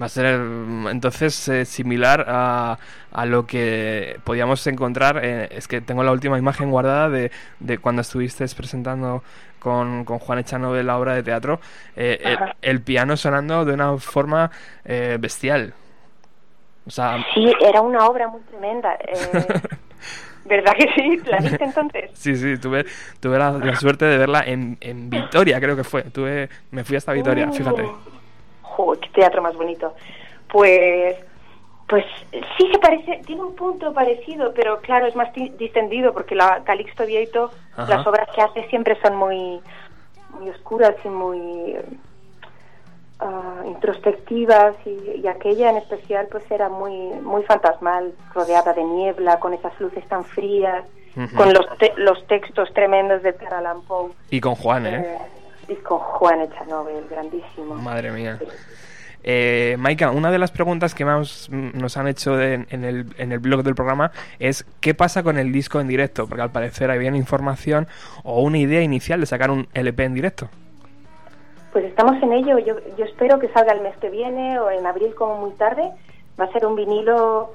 [0.00, 2.78] Va a ser mm, entonces eh, similar a,
[3.12, 5.20] a lo que podíamos encontrar.
[5.22, 7.30] eh, es que tengo la última imagen guardada de,
[7.60, 9.22] de cuando estuviste presentando
[9.60, 11.60] con, con Juan Echanove la obra de teatro.
[11.96, 12.56] eh, el, Ajá.
[12.60, 14.50] el piano sonando de una forma
[14.84, 15.74] eh, bestial.
[16.86, 18.98] O sea, Sí, era una obra muy tremenda.
[20.44, 21.20] ¿Verdad que sí?
[21.26, 22.10] ¿La viste entonces?
[22.14, 22.84] Sí, sí, tuve,
[23.20, 26.02] tuve la, la suerte de verla en, en Vitoria, creo que fue.
[26.02, 27.90] Tuve, me fui hasta Vitoria, fíjate.
[28.62, 29.94] Joder, qué teatro más bonito.
[30.48, 31.16] Pues,
[31.88, 32.04] pues
[32.58, 36.62] sí se parece, tiene un punto parecido, pero claro, es más di- distendido porque la
[36.64, 37.96] Calixto Vieito, Ajá.
[37.96, 39.60] las obras que hace siempre son muy,
[40.38, 41.76] muy oscuras y muy
[43.84, 49.52] introspectivas y, y aquella en especial pues era muy, muy fantasmal, rodeada de niebla, con
[49.54, 50.84] esas luces tan frías,
[51.36, 54.10] con los, te- los textos tremendos de Edgar Allan Poe.
[54.30, 55.04] Y con Juan, ¿eh?
[55.68, 57.74] Eh, y con Juan Echanove, grandísimo.
[57.76, 58.38] Madre mía.
[59.26, 63.32] Eh, Maika, una de las preguntas que más nos han hecho de- en, el, en
[63.32, 66.26] el blog del programa es ¿qué pasa con el disco en directo?
[66.26, 67.86] Porque al parecer había una información
[68.22, 70.48] o una idea inicial de sacar un LP en directo.
[71.74, 72.58] Pues estamos en ello.
[72.60, 75.90] Yo, yo espero que salga el mes que viene o en abril como muy tarde.
[76.40, 77.52] Va a ser un vinilo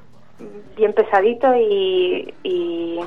[0.77, 2.99] bien pesadito y, y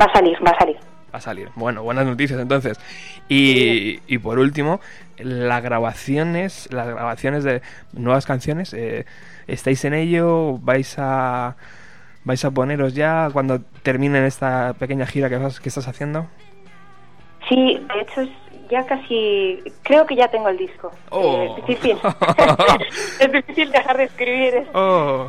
[0.00, 0.76] va a salir, va a salir.
[1.12, 1.50] Va a salir.
[1.56, 2.80] Bueno, buenas noticias entonces.
[3.28, 4.80] Y, y por último,
[5.18, 7.60] las grabaciones, las grabaciones de
[7.92, 9.04] nuevas canciones, eh,
[9.46, 10.56] ¿estáis en ello?
[10.58, 11.56] ¿Vais a
[12.24, 16.26] vais a poneros ya cuando terminen esta pequeña gira que, vas- que estás haciendo?
[17.48, 18.28] Sí, de hecho es
[18.70, 20.92] ya casi, creo que ya tengo el disco.
[21.10, 21.42] Oh.
[21.42, 21.98] Eh, es difícil.
[23.20, 24.68] es difícil dejar de escribir.
[24.74, 25.28] ¡Oh!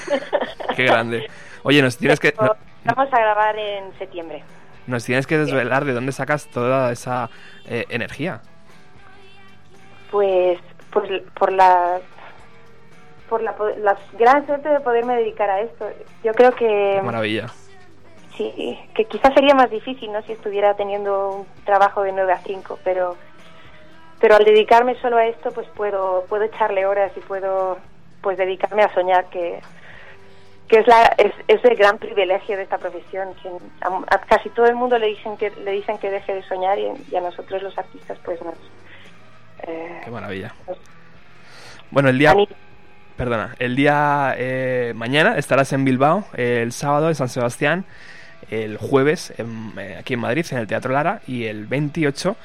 [0.76, 1.28] ¡Qué grande!
[1.62, 2.54] Oye, nos tienes que no-
[2.84, 4.42] Vamos a grabar en septiembre.
[4.86, 7.28] nos tienes que desvelar de dónde sacas toda esa
[7.66, 8.40] eh, energía.
[10.10, 10.58] Pues,
[10.90, 12.00] pues por la
[13.28, 15.86] por la, la gran suerte de poderme dedicar a esto.
[16.24, 17.48] Yo creo que Qué maravilla.
[18.38, 20.22] Sí, que quizás sería más difícil, ¿no?
[20.22, 23.16] Si estuviera teniendo un trabajo de 9 a 5, pero
[24.20, 27.78] pero al dedicarme solo a esto, pues puedo puedo echarle horas y puedo
[28.22, 29.60] pues dedicarme a soñar que
[30.68, 33.48] que es la es, es el gran privilegio de esta profesión que
[33.80, 36.78] a, a casi todo el mundo le dicen que le dicen que deje de soñar
[36.78, 38.54] y, y a nosotros los artistas pues nos
[39.66, 40.54] eh, Qué maravilla.
[40.66, 40.78] nos
[41.90, 42.34] Bueno, el día
[43.18, 47.84] Perdona, el día eh, mañana estarás en Bilbao, el sábado en San Sebastián,
[48.50, 52.36] el jueves en- eh, aquí en Madrid, en el Teatro Lara, y el 28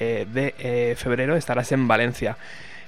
[0.00, 2.36] eh, de eh, febrero estarás en Valencia.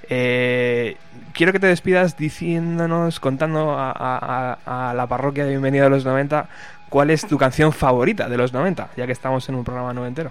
[0.08, 0.96] Eh,
[1.32, 5.88] quiero que te despidas diciéndonos, contando a, a- a- a la parroquia de Bienvenida a
[5.88, 6.48] los 90,
[6.88, 10.30] cuál es tu canción favorita de los 90, ya que estamos en un programa noventero.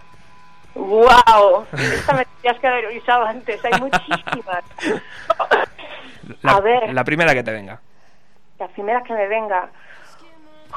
[0.75, 1.65] ¡Wow!
[1.73, 4.63] Esta me tendrías que haber avisado antes, hay muchísimas.
[6.41, 6.93] La, A ver.
[6.93, 7.79] la primera que te venga.
[8.59, 9.69] Las primeras que me venga.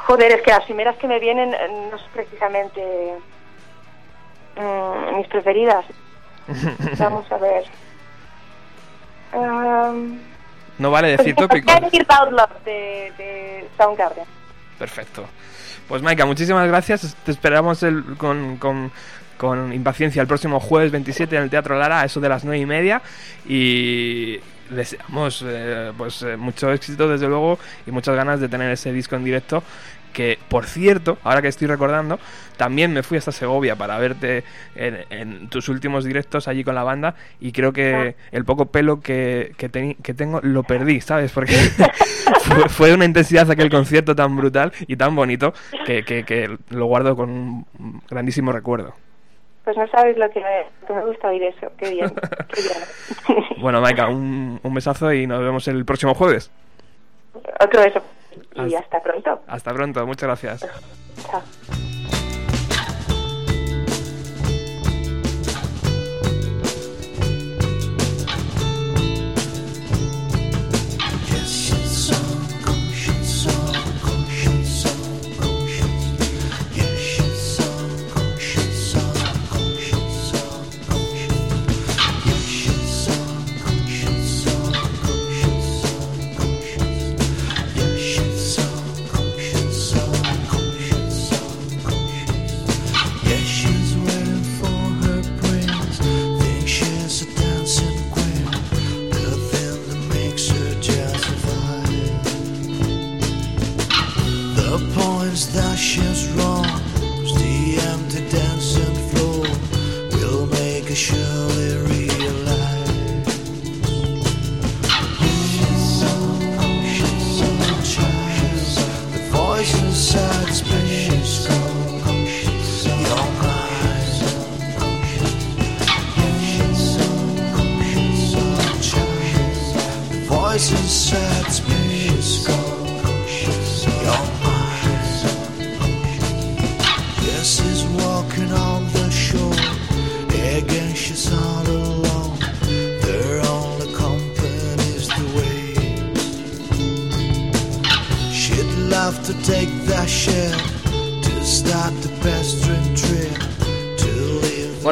[0.07, 2.81] Joder, es que las primeras que me vienen eh, no es precisamente
[4.57, 5.85] mm, mis preferidas.
[6.99, 7.65] Vamos a ver.
[9.33, 10.19] Um,
[10.79, 11.71] No vale decir pues, tópico.
[12.31, 14.25] Love de, de Soundgarden.
[14.79, 15.27] Perfecto.
[15.89, 17.15] Pues Maika, muchísimas gracias.
[17.25, 18.91] Te esperamos el- con, con-
[19.37, 22.59] con impaciencia el próximo jueves 27 en el Teatro Lara a eso de las 9
[22.59, 23.03] y media.
[23.47, 24.41] Y
[24.71, 29.17] deseamos eh, pues eh, mucho éxito desde luego y muchas ganas de tener ese disco
[29.17, 29.63] en directo.
[30.13, 32.19] Que por cierto, ahora que estoy recordando,
[32.57, 34.43] también me fui hasta Segovia para verte
[34.75, 39.01] en, en tus últimos directos allí con la banda y creo que el poco pelo
[39.01, 41.31] que, que, teni- que tengo lo perdí, ¿sabes?
[41.31, 41.53] Porque
[42.41, 45.53] fue, fue una intensidad aquel concierto tan brutal y tan bonito
[45.85, 48.95] que, que- que lo guardo con un grandísimo recuerdo.
[49.69, 50.43] Pues no sabes lo que,
[50.87, 51.71] que me gusta oír eso.
[51.77, 52.09] Qué bien.
[52.55, 53.45] Qué bien.
[53.61, 56.51] Bueno, Maika, un, un besazo y nos vemos el próximo jueves.
[57.61, 58.01] Otro beso.
[58.55, 59.41] Y Hasta- hasta pronto.
[59.47, 60.67] Hasta pronto, muchas gracias.
[61.31, 61.43] Chao.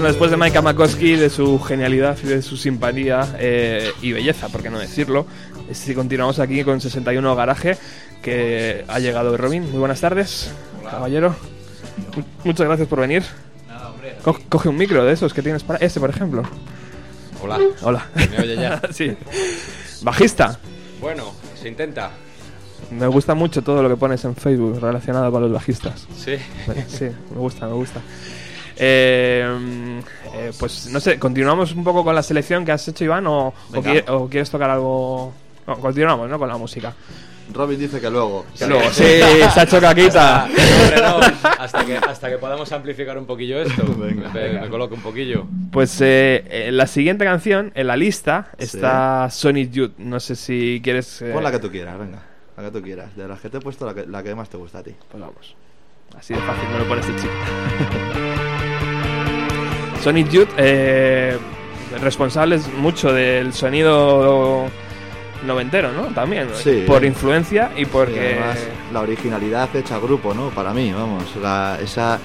[0.07, 4.49] Bueno, después de Maika Makowski, de su genialidad y de su simpatía eh, y belleza,
[4.49, 5.27] por qué no decirlo,
[5.73, 7.77] si continuamos aquí con 61 Garaje,
[8.23, 9.69] que ha llegado Robin.
[9.69, 10.53] Muy buenas tardes,
[10.89, 11.35] caballero.
[12.17, 13.25] Mu- Muchas gracias por venir.
[14.23, 15.81] Co- coge un micro de esos que tienes para...
[15.85, 16.45] Este, por ejemplo.
[17.43, 17.59] Hola.
[17.83, 18.07] Hola.
[18.15, 18.81] ¿Me oye ya?
[18.93, 19.13] sí.
[20.03, 20.61] Bajista.
[21.01, 22.13] Bueno, se intenta.
[22.93, 26.07] Me gusta mucho todo lo que pones en Facebook relacionado con los bajistas.
[26.17, 26.37] Sí.
[26.87, 28.01] Sí, me gusta, me gusta.
[28.79, 30.01] Eh,
[30.35, 33.49] eh, pues no sé, continuamos un poco con la selección que has hecho, Iván, o,
[33.49, 33.93] o, Venga.
[33.95, 35.33] qui- o quieres tocar algo.
[35.67, 36.39] No, continuamos, ¿no?
[36.39, 36.95] Con la música.
[37.53, 38.45] Robin dice que luego.
[38.59, 39.05] Que luego, sí,
[39.55, 40.49] se ha hecho caquita.
[41.01, 41.21] No,
[41.59, 43.85] hasta, que, hasta que podamos amplificar un poquillo esto.
[43.97, 44.31] Venga.
[44.31, 45.47] me, me coloque un poquillo.
[45.71, 48.65] Pues eh, eh, la siguiente canción en la lista Sí.
[48.77, 49.93] está Sonic Youth.
[49.99, 51.23] No sé si quieres.
[51.23, 52.21] eh, Pon la que tú quieras, venga.
[52.57, 53.15] La que tú quieras.
[53.17, 54.95] De las que te he puesto, la que, la que más te gusta a ti.
[55.11, 55.55] Pues vamos.
[56.19, 57.33] Así de fácil me lo pone este chico.
[60.07, 61.37] Sonic Youth, eh,
[62.01, 64.67] responsables mucho del sonido
[65.45, 66.03] noventero, ¿no?
[66.15, 66.85] También, Sí.
[66.87, 68.35] por influencia y porque...
[68.39, 68.59] además,
[68.93, 70.51] la originalidad hecha grupo, ¿no?
[70.51, 71.25] Para mí, vamos.
[71.43, 72.21] La- esa.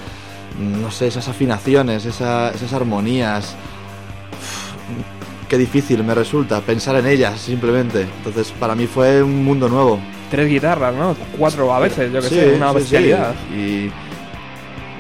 [0.60, 3.56] No sé, esas afinaciones, esa- esas armonías.
[5.00, 8.02] Uf, Qué difícil me resulta pensar en ellas, simplemente.
[8.18, 10.00] Entonces, para mí fue un mundo nuevo.
[10.30, 11.16] Tres guitarras, ¿no?
[11.36, 13.34] Cuatro a veces, yo que Sí, sé, una sí, bestialidad.
[13.50, 13.56] sí.
[13.56, 13.92] Y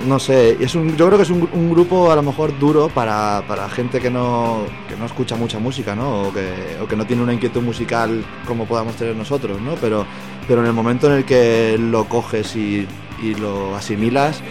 [0.07, 3.43] no sé, es un, yo creo que es un, grupo a lo mejor duro para,
[3.47, 6.23] para gente que no, que no escucha mucha música, ¿no?
[6.23, 9.75] O que, o que no tiene una inquietud musical como podamos tener nosotros, ¿no?
[9.75, 10.05] Pero,
[10.47, 12.87] pero en el momento en el que lo coges y,
[13.21, 14.41] y lo asimilas,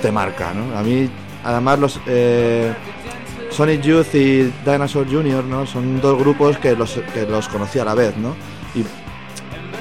[0.00, 0.76] te marca, ¿no?
[0.76, 1.08] A mí,
[1.44, 2.72] además, los eh,
[3.50, 5.66] Sonic Youth y Dinosaur Jr., ¿no?
[5.66, 8.34] Son dos grupos que los, que los conocí a la vez, ¿no?
[8.74, 8.84] Y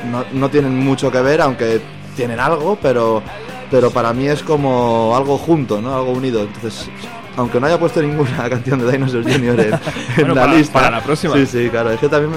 [0.09, 1.81] no, no tienen mucho que ver, aunque
[2.15, 3.21] tienen algo, pero,
[3.71, 5.95] pero para mí es como algo junto, ¿no?
[5.95, 6.41] Algo unido.
[6.43, 6.89] Entonces,
[7.37, 9.37] aunque no haya puesto ninguna canción de Dinosaur Jr.
[9.39, 9.79] en, en
[10.17, 10.73] Bueno, la para- lista.
[10.73, 11.33] para la próxima.
[11.35, 11.91] Sí, sí, claro.
[11.91, 12.33] Es que también.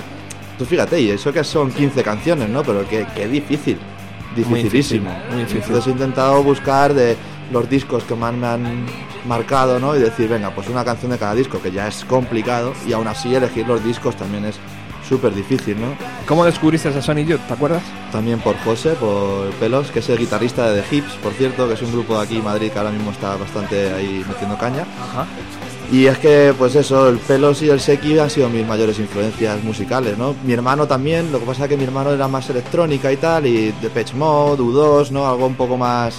[0.59, 2.63] Tú fíjate, y eso que son 15 canciones, ¿no?
[2.65, 3.79] Pero difícil.
[4.37, 5.11] Muy difícil, Dificilísimo.
[5.31, 5.63] muy difícil.
[5.63, 7.17] Entonces he intentado buscar de
[7.53, 8.87] los discos que más me han
[9.27, 9.97] marcado, ¿no?
[9.97, 13.07] Y decir, venga, pues una canción de cada disco, que ya es complicado, y aún
[13.07, 14.57] así elegir los discos también es
[15.09, 15.95] súper difícil, ¿no?
[16.27, 17.41] ¿Cómo descubriste a Sony Youth?
[17.47, 17.83] ¿Te acuerdas?
[18.13, 21.75] También por José, por Pelos, que es el guitarrista de The Hips, por cierto, que
[21.75, 24.83] es un grupo de aquí en Madrid que ahora mismo está bastante ahí metiendo caña.
[24.83, 25.27] Ajá.
[25.91, 29.63] Y es que, pues eso, el Pelos y el Seki han sido mis mayores influencias
[29.65, 30.35] musicales, ¿no?
[30.45, 33.47] Mi hermano también, lo que pasa es que mi hermano era más electrónica y tal,
[33.47, 35.27] y Depeche Mode, U2, ¿no?
[35.27, 36.15] Algo un poco más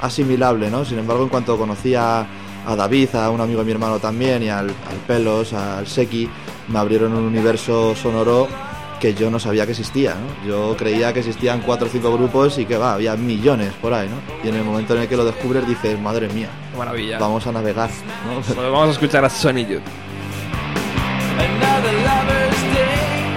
[0.00, 0.84] asimilable, ¿no?
[0.84, 2.26] Sin embargo, en cuanto conocí a,
[2.66, 6.28] a David, a un amigo de mi hermano también, y al, al Pelos, al Seki,
[6.70, 8.48] me abrieron un universo sonoro
[9.00, 10.46] que yo no sabía que existía, ¿no?
[10.48, 14.08] Yo creía que existían cuatro o cinco grupos y que va, había millones por ahí,
[14.08, 14.16] ¿no?
[14.44, 17.18] Y en el momento en el que lo descubres dices, madre mía, Qué maravilla.
[17.18, 17.88] vamos a navegar,
[18.26, 18.40] ¿no?
[18.54, 19.80] Pues vamos a escuchar a Sony Youth.
[21.38, 23.36] Another lover's day,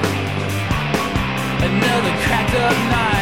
[1.61, 3.12] another cracked up night.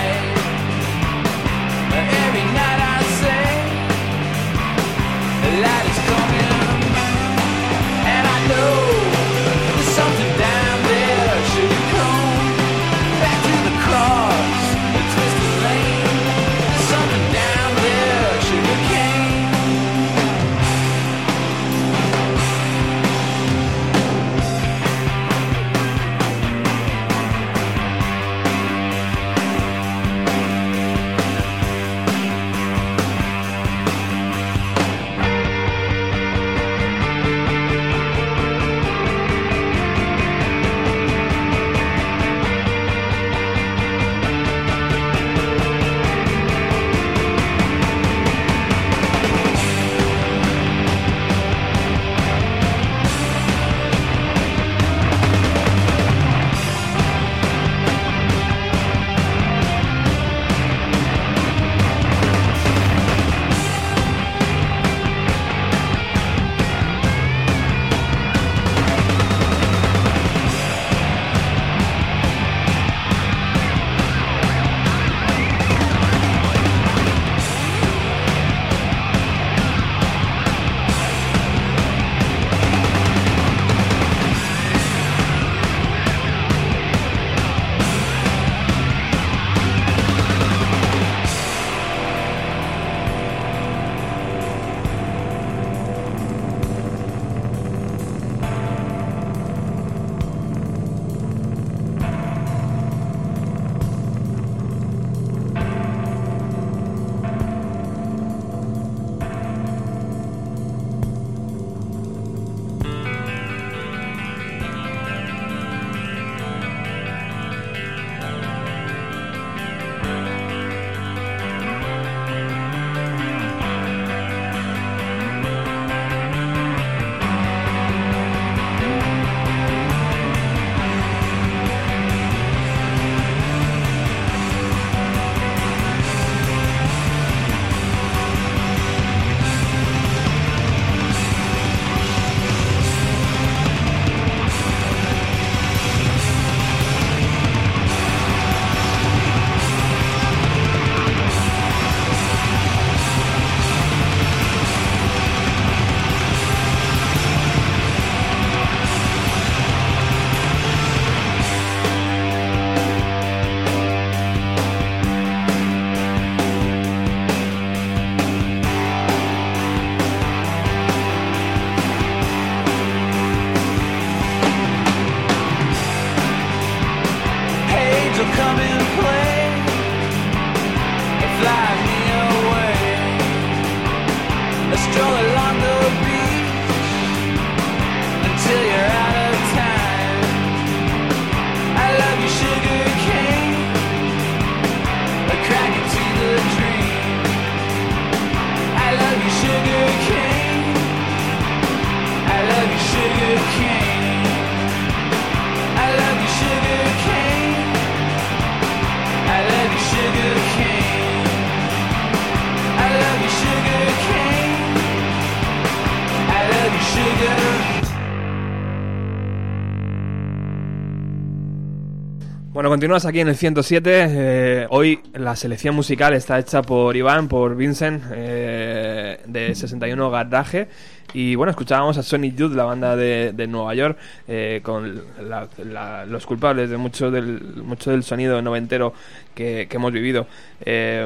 [222.72, 223.90] Continúas aquí en el 107.
[224.10, 230.70] eh, hoy la selección musical está hecha por Iván, por Vincent, eh, de 61 Gardaje.
[231.14, 235.50] Y bueno, escuchábamos a Sonic Youth, la banda de, de Nueva York, eh, con la-
[235.66, 238.94] la- los culpables de mucho del, mucho del sonido noventero
[239.36, 240.26] que, que hemos vivido.
[240.62, 241.06] Eh,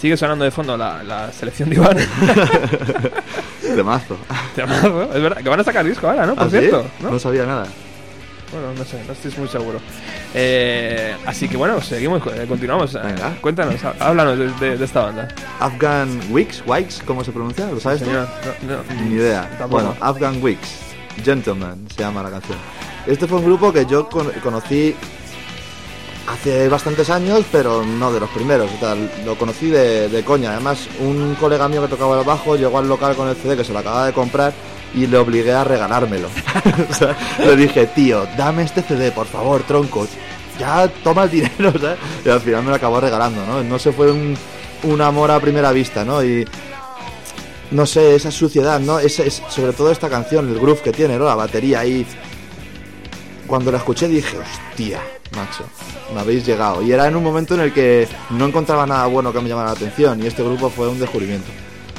[0.00, 1.98] sigue sonando de fondo la, la selección de Iván.
[3.76, 4.16] De mazo.
[4.54, 6.34] Temazo, es verdad, que van a sacar disco ahora, ¿no?
[6.34, 6.58] Por ¿Ah, sí?
[6.58, 6.86] cierto.
[7.00, 7.10] ¿no?
[7.10, 7.66] no sabía nada.
[8.52, 9.80] Bueno, no sé, no estoy muy seguro.
[10.34, 12.94] Eh, así que bueno, seguimos, eh, continuamos.
[12.94, 13.36] Eh, Venga.
[13.40, 15.28] Cuéntanos, há- háblanos de, de- de esta banda.
[15.60, 17.66] Afghan Wicks, Wikes, ¿cómo se pronuncia?
[17.66, 17.98] ¿Lo sabes?
[18.00, 18.06] tú?
[18.06, 18.28] Señor,
[18.66, 19.42] no, no, Ni idea.
[19.58, 19.68] Tampoco.
[19.82, 20.68] Bueno, Afghan Wicks,
[21.24, 22.58] Gentleman se llama la canción.
[23.06, 24.94] Este fue un grupo que yo con- conocí
[26.28, 28.70] hace bastantes años, pero no de los primeros.
[28.72, 30.52] o sea, lo conocí de, de coña.
[30.52, 33.64] Además, un colega mío que tocaba el bajo llegó al local con el CD que
[33.64, 34.52] se lo acababa de comprar
[34.96, 36.28] y le obligué a regalármelo.
[37.40, 40.06] O le dije, tío, dame este CD, por favor, tronco.
[40.58, 41.98] Ya toma el dinero, ¿sabes?
[42.24, 43.62] Y al final me lo acabó regalando, ¿no?
[43.62, 44.34] No se fue un,
[44.84, 46.24] un amor a primera vista, ¿no?
[46.24, 46.44] Y
[47.70, 48.98] no sé, esa suciedad, ¿no?
[48.98, 51.26] Es, es- sobre todo esta canción, el groove que tiene, ¿no?
[51.26, 52.06] La batería ahí.
[53.46, 55.00] Cuando la escuché dije, hostia,
[55.36, 55.64] macho,
[56.14, 56.82] me habéis llegado.
[56.82, 59.68] Y era en un momento en el que no encontraba nada bueno que me llamara
[59.68, 61.48] la atención y este grupo fue un descubrimiento.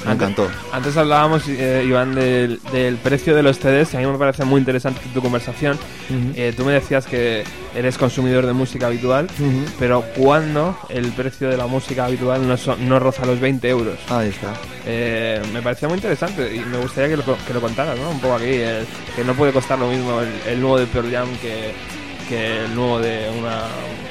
[0.07, 0.51] Me Antes- encantó.
[0.71, 4.45] Antes hablábamos, eh, Iván, del, del precio de los CDs, que a mí me parece
[4.45, 5.77] muy interesante tu conversación.
[6.09, 6.31] Ujú.
[6.35, 7.43] Eh, tú me decías que
[7.75, 9.65] eres consumidor de música habitual, Ujú.
[9.77, 13.97] pero ¿cuándo el precio de la música habitual no, so- no roza los 20 euros?
[14.09, 14.53] Ahí está.
[14.85, 18.09] Eh, me parecía muy interesante y me gustaría que lo, que lo contaras, ¿no?
[18.09, 18.85] Un poco aquí, el-
[19.15, 21.73] que no puede costar lo mismo el, el nuevo de Pearl Jam que,
[22.27, 23.65] que el nuevo de una...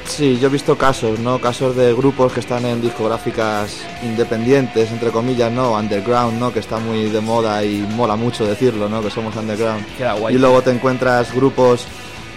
[0.06, 1.40] Sí, yo he visto casos, ¿no?
[1.40, 5.72] Casos de grupos que están en discográficas independientes, entre comillas, ¿no?
[5.72, 6.52] Underground, ¿no?
[6.52, 9.02] Que está muy de moda y mola mucho decirlo, ¿no?
[9.02, 9.84] Que somos underground.
[9.96, 10.34] Queda guay.
[10.34, 11.86] Y luego te encuentras grupos,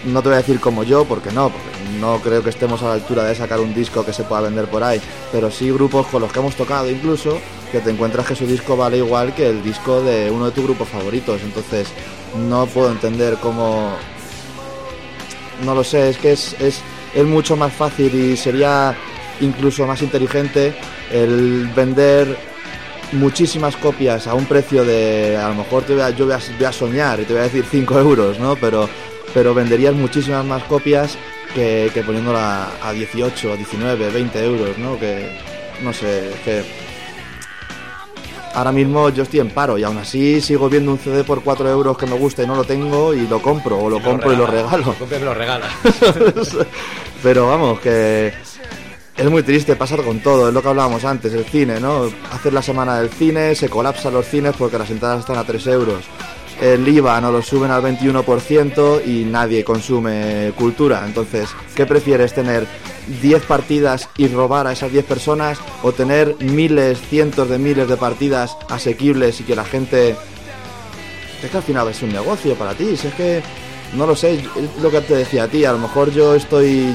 [0.04, 1.68] no te voy a decir como yo, porque no, porque
[2.00, 4.66] no creo que estemos a la altura de sacar un disco que se pueda vender
[4.66, 5.00] por ahí,
[5.30, 7.38] pero sí grupos con los que hemos tocado incluso,
[7.70, 10.64] que te encuentras que su disco vale igual que el disco de uno de tus
[10.64, 11.40] grupos favoritos.
[11.42, 11.88] Entonces,
[12.48, 13.92] no puedo entender cómo...
[15.64, 16.80] No lo sé, es que es, es,
[17.14, 18.94] es mucho más fácil y sería
[19.40, 20.74] incluso más inteligente
[21.10, 22.36] el vender
[23.12, 26.72] muchísimas copias a un precio de, a lo mejor te voy a, yo voy a,
[26.72, 28.56] soñar y te voy a decir 5 euros, ¿no?
[28.56, 28.88] Pero,
[29.34, 31.16] pero venderías muchísimas más copias
[31.54, 34.98] que, que poniéndola a 18, 19, 20 euros, ¿no?
[34.98, 35.36] Que,
[35.82, 36.62] no sé, que
[38.54, 41.68] ahora mismo yo estoy en paro y aún así sigo viendo un CD por 4
[41.68, 44.36] euros que me gusta y no lo tengo y lo compro o lo compro y
[44.36, 44.94] lo regalo.
[44.98, 45.66] Lo y me lo regala.
[47.22, 48.32] Pero vamos, que
[49.16, 52.10] es muy triste pasar con todo, es lo que hablábamos antes, el cine, ¿no?
[52.32, 55.66] Hacer la semana del cine, se colapsan los cines porque las entradas están a 3
[55.68, 56.04] euros.
[56.60, 61.02] El IVA no lo suben al 21% y nadie consume cultura.
[61.06, 62.66] Entonces, ¿qué prefieres tener?
[63.22, 65.58] ¿10 partidas y robar a esas 10 personas?
[65.82, 70.16] ¿O tener miles, cientos de miles de partidas asequibles y que la gente
[71.42, 72.96] es que al final es un negocio para ti.
[72.96, 73.42] Si es que,
[73.94, 75.64] no lo sé, es lo que te decía a ti.
[75.64, 76.94] A lo mejor yo estoy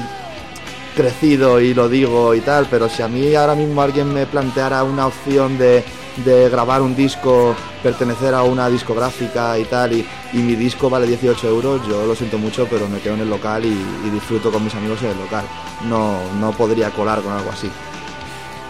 [0.96, 4.82] crecido y lo digo y tal, pero si a mí ahora mismo alguien me planteara
[4.82, 5.84] una opción de,
[6.24, 11.06] de grabar un disco, pertenecer a una discográfica y tal, y, y mi disco vale
[11.06, 14.64] 18 euros, yo lo siento mucho, pero me quedo en el local y, disfruto con
[14.64, 15.44] mis amigos en el local.
[15.88, 17.70] No, no podría colar con algo así.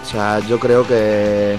[0.03, 1.59] O sea, yo creo que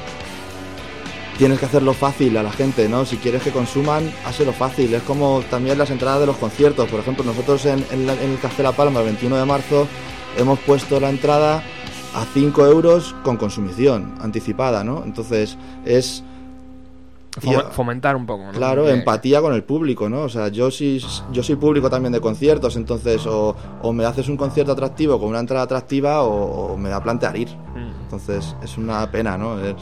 [1.38, 3.06] tienes que hacerlo fácil a la gente, ¿no?
[3.06, 4.94] Si quieres que consuman, hazlo fácil.
[4.94, 6.90] Es como también las entradas de los conciertos.
[6.90, 9.88] Por ejemplo, nosotros en el Café La Palma el 21 de marzo
[10.38, 11.64] hemos puesto la entrada
[12.18, 15.04] a 5 euros con consumición anticipada, ¿no?
[15.06, 15.56] Entonces
[15.86, 16.24] es...
[17.70, 18.52] Fomentar un poco, ¿no?
[18.52, 20.22] Claro, empatía con el público, ¿no?
[20.24, 21.00] O sea, yo sí,
[21.32, 25.30] yo soy público también de conciertos, entonces o, o me haces un concierto atractivo con
[25.30, 27.50] una entrada atractiva o, o me da plantear ir.
[27.50, 28.02] Mm.
[28.06, 29.60] Entonces es una pena, ¿no?
[29.60, 29.76] El,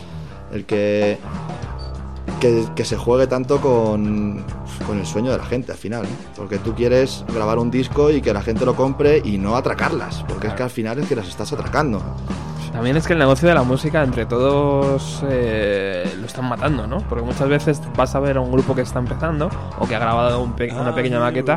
[0.51, 1.17] el que,
[2.41, 4.43] que, que se juegue tanto con,
[4.85, 6.05] con el sueño de la gente al final.
[6.35, 10.23] Porque tú quieres grabar un disco y que la gente lo compre y no atracarlas,
[10.27, 12.01] porque es que al final es que las estás atracando.
[12.75, 16.97] También es que el negocio de la música entre todos eh, lo están matando, ¿no?
[16.99, 19.49] Porque muchas veces vas a ver a un grupo que está empezando
[19.79, 21.55] o que ha grabado un pe- una pequeña maqueta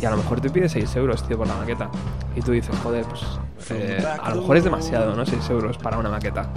[0.00, 1.88] y a lo mejor te pide 6 euros, tío, por la maqueta.
[2.34, 3.22] Y tú dices, joder, pues
[3.70, 5.24] eh, a lo mejor es demasiado, ¿no?
[5.24, 6.50] 6 euros para una maqueta.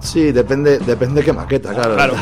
[0.00, 1.94] Sí, depende, depende qué maqueta, claro.
[1.94, 2.14] Claro.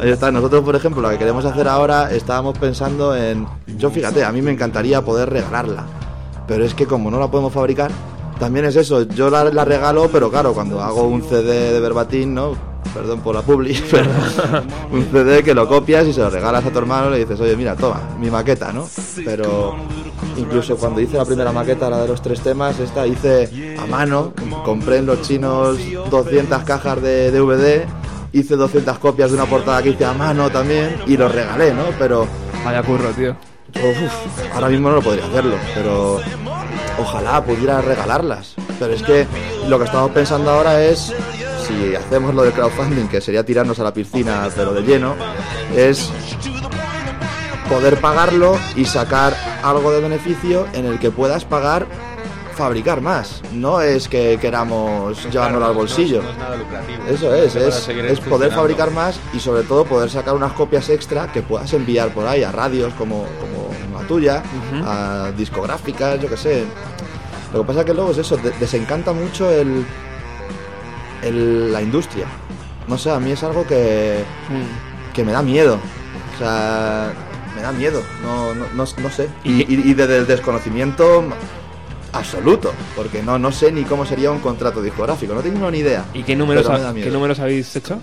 [0.00, 0.30] Ahí está.
[0.30, 3.46] Nosotros, por ejemplo, lo que queremos hacer ahora, estábamos pensando en.
[3.66, 5.84] Yo, fíjate, a mí me encantaría poder regalarla.
[6.46, 7.90] Pero es que como no la podemos fabricar,
[8.42, 9.02] también es eso.
[9.02, 12.72] Yo la, la regalo, pero claro, cuando hago un CD de verbatim, ¿no?
[12.92, 14.10] perdón por la publi, pero
[14.90, 17.40] un CD que lo copias y se lo regalas a tu hermano y le dices,
[17.40, 18.86] oye, mira, toma, mi maqueta, ¿no?
[19.24, 19.76] Pero
[20.36, 24.32] incluso cuando hice la primera maqueta, la de los tres temas, esta hice a mano,
[24.64, 25.78] compré en los chinos
[26.10, 27.86] 200 cajas de DVD,
[28.32, 31.84] hice 200 copias de una portada que hice a mano también y lo regalé, ¿no?
[31.98, 32.26] Pero
[32.64, 33.36] Vaya curro, tío.
[33.74, 36.20] Uf, ahora mismo no lo podría hacerlo, pero
[36.98, 38.54] ojalá pudiera regalarlas.
[38.78, 39.26] Pero es que
[39.68, 41.12] lo que estamos pensando ahora es,
[41.66, 45.14] si hacemos lo del crowdfunding, que sería tirarnos a la piscina, pero de lleno,
[45.76, 46.10] es
[47.68, 51.86] poder pagarlo y sacar algo de beneficio en el que puedas pagar
[52.54, 53.42] fabricar más.
[53.52, 56.22] No es que queramos llevárnoslo al bolsillo.
[56.22, 57.04] No, no es nada lucrativo.
[57.08, 61.30] Eso es, es, es poder fabricar más y sobre todo poder sacar unas copias extra
[61.32, 63.71] que puedas enviar por ahí a radios como, como
[64.12, 64.42] tuya,
[64.84, 66.64] a discográficas, yo qué sé.
[67.52, 69.84] Lo que pasa es que luego es eso, de- desencanta mucho el,
[71.22, 72.26] el- la industria.
[72.88, 74.22] No sé, a mí es algo que,
[75.14, 75.78] que me da miedo.
[76.34, 77.12] O sea,
[77.56, 79.28] me da miedo, no, no, no, no sé.
[79.44, 81.24] Y, y, y desde el desconocimiento
[82.12, 86.04] absoluto, porque no, no sé ni cómo sería un contrato discográfico, no tengo ni idea.
[86.12, 87.98] ¿Y qué números, ha- qué números habéis hecho?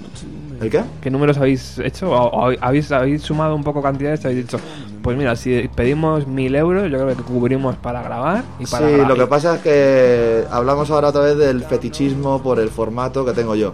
[0.61, 0.81] ¿El qué?
[1.01, 2.11] ¿Qué números habéis hecho?
[2.11, 2.15] ¿O,
[2.47, 4.25] o habéis, habéis sumado un poco cantidades?
[4.25, 4.59] Habéis dicho,
[5.01, 8.93] pues mira, si pedimos mil euros, yo creo que cubrimos para grabar y para Sí,
[8.93, 9.07] grabar.
[9.09, 13.31] lo que pasa es que hablamos ahora otra vez del fetichismo por el formato que
[13.33, 13.73] tengo yo.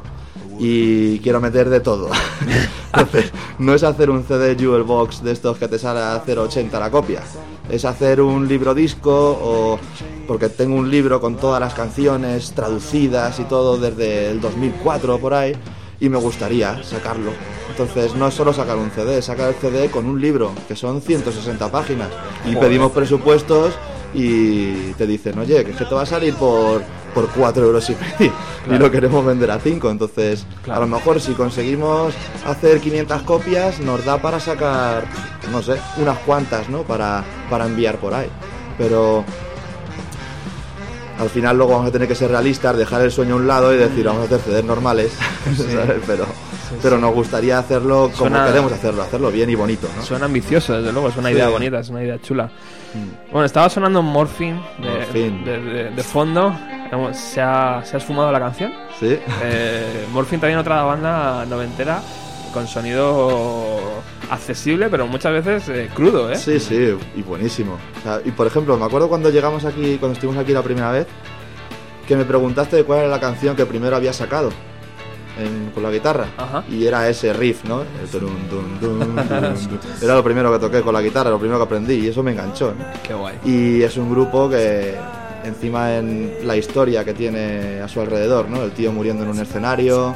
[0.60, 2.10] Y quiero meter de todo.
[2.94, 6.80] Entonces, no es hacer un CD Jewel Box de estos que te sale a 0,80
[6.80, 7.20] la copia.
[7.70, 9.12] Es hacer un libro disco
[9.42, 9.80] o...
[10.28, 15.34] Porque tengo un libro con todas las canciones traducidas y todo desde el 2004 por
[15.34, 15.54] ahí.
[16.00, 17.32] Y me gustaría sacarlo.
[17.70, 21.02] Entonces no es solo sacar un CD, sacar el CD con un libro, que son
[21.02, 22.10] 160 páginas.
[22.46, 22.68] Y Joder.
[22.70, 23.74] pedimos presupuestos
[24.14, 26.82] y te dicen, oye, que es que te va a salir por,
[27.14, 28.34] por 4 euros y medio
[28.70, 29.90] y lo queremos vender a 5.
[29.90, 32.14] Entonces, a lo mejor si conseguimos
[32.46, 35.06] hacer 500 copias, nos da para sacar,
[35.52, 36.84] no sé, unas cuantas, ¿no?
[36.84, 38.30] Para, para enviar por ahí.
[38.78, 39.24] Pero
[41.20, 43.74] al final luego vamos a tener que ser realistas, dejar el sueño a un lado
[43.74, 45.14] y decir, vamos a hacer CDs normales,
[45.58, 46.02] ¿sabes?
[46.06, 46.26] Pero,
[46.82, 50.04] pero nos gustaría hacerlo como Suena- queremos hacerlo, hacerlo bien y bonito, ¿no?
[50.04, 51.36] Suena ambicioso, desde luego, es una Sí.
[51.36, 52.50] idea bonita, es una idea chula.
[53.32, 55.44] Bueno, estaba sonando Morphine de, Morphine.
[55.44, 56.56] de- de- de fondo.
[57.12, 58.72] ¿Se ha, ¿Se ha esfumado la canción?
[59.00, 59.18] Sí.
[59.44, 62.02] Eh, Morphine también otra banda noventera
[62.56, 63.80] con sonido
[64.32, 66.38] accesible, pero muchas veces eh, crudo, ¿eh?
[66.38, 67.78] Sí, sí, y buenísimo.
[68.00, 70.90] O sea, y por ejemplo, me acuerdo cuando llegamos aquí, cuando estuvimos aquí la primera
[70.92, 71.06] vez,
[72.08, 74.50] que me preguntaste cuál era la canción que primero había sacado
[75.38, 76.28] en- con la guitarra.
[76.38, 76.64] Ajá.
[76.70, 77.82] Y era ese riff, ¿no?
[77.82, 79.80] El turun, dun, dun, dun, dun.
[80.02, 82.32] Era lo primero que toqué con la guitarra, lo primero que aprendí, y eso me
[82.32, 82.74] enganchó.
[82.78, 82.86] ¿no?
[83.04, 83.36] Qué guay.
[83.44, 84.96] Y es un grupo que,
[85.44, 88.64] encima en la historia que tiene a su alrededor, ¿no?
[88.64, 90.16] El tío muriendo en un escenario.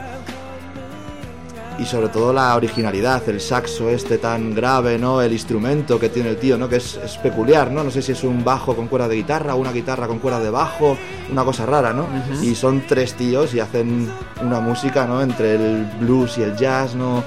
[1.80, 5.22] Y sobre todo la originalidad, el saxo este tan grave, ¿no?
[5.22, 6.68] El instrumento que tiene el tío, ¿no?
[6.68, 7.84] Que es, es peculiar, ¿no?
[7.84, 10.50] No sé si es un bajo con cuerda de guitarra, una guitarra con cuerda de
[10.50, 10.98] bajo,
[11.32, 12.06] una cosa rara, ¿no?
[12.42, 14.10] Y son tres tíos y hacen
[14.42, 15.22] una música, ¿no?
[15.22, 17.24] Entre el blues y el jazz, ¿no?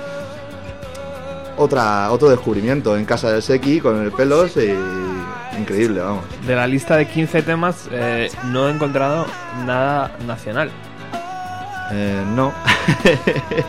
[1.56, 4.74] Otra, otro descubrimiento en casa del Seki con el pelos y
[5.58, 6.24] increíble, vamos.
[6.46, 9.26] De la lista de 15 temas, eh, no he encontrado
[9.64, 10.70] nada nacional.
[11.90, 12.52] Eh, no.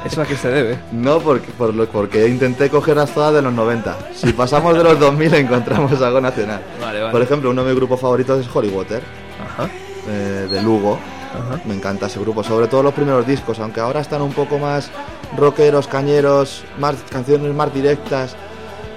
[0.06, 0.80] ¿Eso a qué se debe?
[0.92, 3.98] No, porque, por lo- porque intenté cogerlas todas de los 90.
[4.14, 6.62] Si pasamos de los 2000 encontramos algo nacional.
[6.80, 7.12] Vale, vale.
[7.12, 9.02] Por ejemplo, uno de mis grupos favoritos es Holy Water,
[9.44, 9.70] Ajá.
[10.08, 10.98] eh, de Lugo.
[11.34, 11.60] Ajá.
[11.66, 14.92] Me encanta ese grupo, sobre todo los primeros discos, aunque ahora están un poco más
[15.36, 18.36] rockeros, cañeros, más canciones más directas.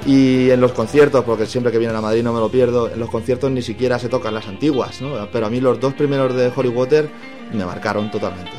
[0.05, 3.01] Y en los conciertos, porque siempre que vienen a Madrid no me lo pierdo, en
[3.01, 5.27] los conciertos ni siquiera se tocan las antiguas, ¿no?
[5.33, 7.09] Pero a mí los dos primeros de Holy Water
[7.53, 8.53] me marcaron totalmente.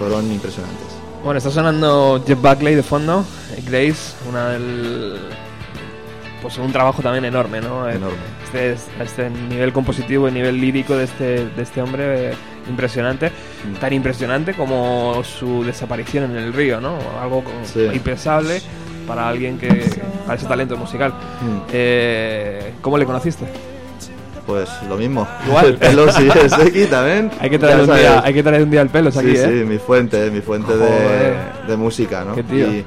[0.00, 0.86] Fueron impresionantes.
[1.22, 3.24] Bueno, está sonando Jeff Buckley de fondo,
[3.56, 5.18] eh, Grace, una del...
[6.40, 7.86] Pues un trabajo también enorme, ¿no?
[7.86, 8.16] Eh, Enorme.
[8.46, 12.34] Este, este nivel compositivo y nivel lírico de este, de este hombre, eh,
[12.70, 13.28] impresionante.
[13.28, 13.74] Mm.
[13.74, 16.96] Tan impresionante como su desaparición en el río, ¿no?
[17.20, 17.80] Algo Sí.
[17.92, 18.62] impensable
[19.06, 19.68] para alguien que...
[20.24, 21.12] para ese talento musical.
[21.12, 21.58] Mm.
[21.74, 23.44] Eh, ¿Cómo le conociste?
[24.50, 25.28] Pues lo mismo.
[25.46, 25.66] Igual.
[25.68, 27.30] El pelo sí, el Seki también.
[27.38, 29.42] Hay que traer, un día, hay que traer un día el pelo Sí, aquí, sí,
[29.44, 29.64] ¿eh?
[29.64, 32.34] mi fuente, mi fuente de, música, ¿no?
[32.34, 32.66] Qué tío.
[32.66, 32.84] Y,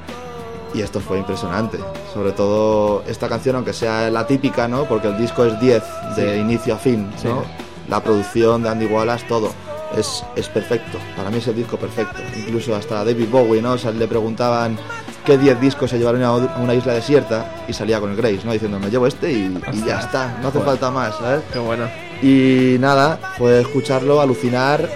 [0.74, 1.78] y esto fue impresionante.
[2.12, 4.84] Sobre todo esta canción, aunque sea la típica, ¿no?
[4.84, 5.82] Porque el disco es 10
[6.16, 6.38] de Sí.
[6.40, 7.28] inicio a fin, Sí.
[7.28, 7.42] ¿no?
[7.88, 9.50] La producción de Andy Wallace, todo.
[9.96, 10.98] Es, es perfecto.
[11.16, 12.18] Para mí es el disco perfecto.
[12.36, 13.72] Incluso hasta David Bowie, ¿no?
[13.72, 14.76] O sea, le preguntaban
[15.24, 18.52] qué 10 discos se llevaron a una isla desierta y salía con el Grace, ¿no?
[18.52, 20.28] Diciendo, me llevo este y, y ya está.
[20.42, 20.64] No hace Joder.
[20.64, 21.42] falta más, ¿sabes?
[21.52, 21.84] Qué bueno.
[22.22, 24.88] Y nada, fue escucharlo, alucinar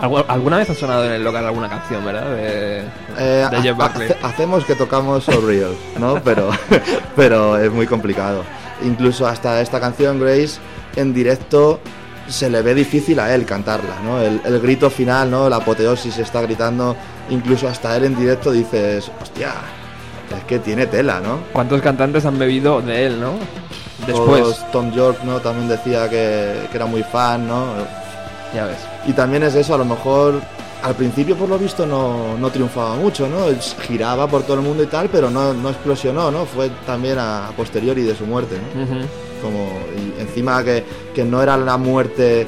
[0.00, 2.28] Algu- ¿Alguna vez ha sonado en el local alguna canción, verdad?
[2.34, 2.80] De,
[3.16, 4.10] Eh, de Jeff Buckley.
[4.10, 6.20] hace- hacemos que tocamos So Real, ¿no?
[6.24, 6.50] Pero,
[7.14, 8.42] pero es muy complicado.
[8.84, 10.58] Incluso hasta esta canción, Grace,
[10.96, 11.78] en directo
[12.28, 14.20] se le ve difícil a él cantarla, ¿no?
[14.20, 15.48] El, el grito final, ¿no?
[15.48, 16.96] La apoteosis está gritando.
[17.30, 19.52] Incluso hasta él en directo dices, hostia,
[20.36, 21.38] es que tiene tela, ¿no?
[21.52, 23.32] ¿Cuántos cantantes han bebido de él, no?
[24.06, 24.42] Después.
[24.42, 25.38] Todos- Tom York, ¿no?
[25.40, 27.66] También decía que, que era muy fan, ¿no?
[28.54, 28.78] Ya ves.
[29.06, 30.40] Y también es eso, a lo mejor
[30.82, 33.46] al principio por lo visto no, no triunfaba mucho, ¿no?
[33.86, 36.44] Giraba por todo el mundo y tal, pero no, no explosionó, ¿no?
[36.44, 38.84] Fue también a, a posteriori de su muerte, ¿no?
[39.42, 42.46] Como, y encima que, que no era la muerte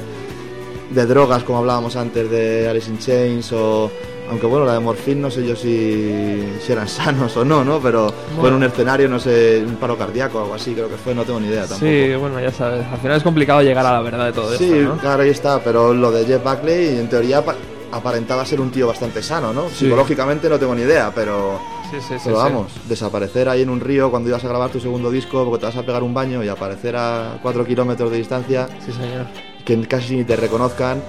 [0.91, 3.91] de drogas como hablábamos antes de Alice in Chains o...
[4.29, 7.79] Aunque bueno, la de Morphine no sé yo si, si eran sanos o no, ¿no?
[7.81, 10.97] Pero fue en un escenario, no sé, un paro cardíaco o algo así, creo que
[10.97, 11.87] fue, no tengo ni idea tampoco.
[11.87, 12.85] Sí, bueno, ya sabes.
[12.91, 14.99] Al final es complicado llegar a la verdad de todo Sí, esto, ¿no?
[15.01, 17.55] claro, ahí está, pero lo de Jeff Buckley en teoría pa-
[17.93, 19.69] aparentaba ser un tío bastante sano, ¿no?
[19.69, 19.85] Sí.
[19.85, 21.61] Psicológicamente no tengo ni idea, pero,
[21.91, 22.21] Sí, sí, sí.
[22.25, 22.43] pero sí.
[22.43, 25.67] vamos, desaparecer ahí en un río cuando ibas a grabar tu segundo disco porque te
[25.67, 29.27] vas a pegar un baño y aparecer a 4 kilómetros de distancia, Sí, señor.
[29.65, 31.01] que casi ni te reconozcan,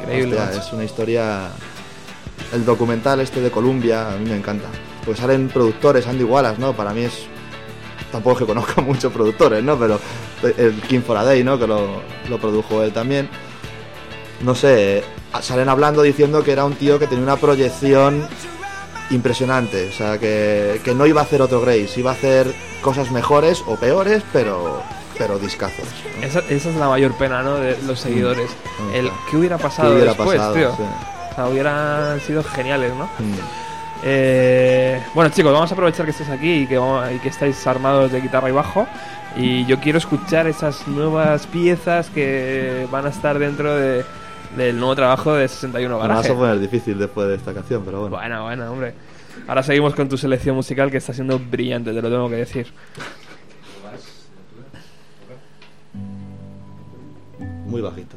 [0.00, 0.38] Increíble.
[0.38, 1.48] hostia, es una historia...
[2.52, 4.68] El documental este de Columbia a mí me encanta,
[5.04, 6.72] pues salen productores, Andy Wallace, ¿no?
[6.74, 7.26] Para mí es...
[8.10, 9.78] Tampoco es que conozca muchos productores, ¿no?
[9.78, 9.98] Pero
[10.58, 11.58] el King for a Day, ¿no?
[11.58, 13.28] Que lo, lo produjo él también
[14.42, 15.04] no sé,
[15.40, 18.26] salen hablando diciendo que era un tío que tenía una proyección
[19.10, 23.10] impresionante, o sea, que, que no iba a hacer otro Grace, iba a hacer cosas
[23.10, 24.82] mejores o peores, pero,
[25.18, 25.86] pero discazos.
[26.18, 26.26] ¿no?
[26.26, 27.56] Esa, esa es la mayor pena, ¿no?
[27.56, 28.50] De los seguidores.
[28.78, 28.94] Mm.
[28.94, 30.54] El ¿qué hubiera pasado ¿Qué hubiera después, pasado?
[30.54, 30.76] tío?
[30.76, 30.82] Sí.
[31.32, 33.06] O sea, hubieran sido geniales, ¿no?
[33.06, 33.34] Mm.
[34.04, 36.78] Eh, bueno, chicos, vamos a aprovechar que estáis aquí y que,
[37.14, 38.86] y que estáis armados de guitarra y bajo.
[39.36, 44.04] Y yo quiero escuchar esas nuevas piezas que van a estar dentro de,
[44.56, 46.32] del nuevo trabajo de 61 Me vas Garaje.
[46.32, 48.16] a poner difícil después de esta canción, pero bueno.
[48.16, 48.94] Bueno, bueno, hombre.
[49.48, 52.66] Ahora seguimos con tu selección musical que está siendo brillante, te lo tengo que decir.
[57.66, 58.16] Muy bajito.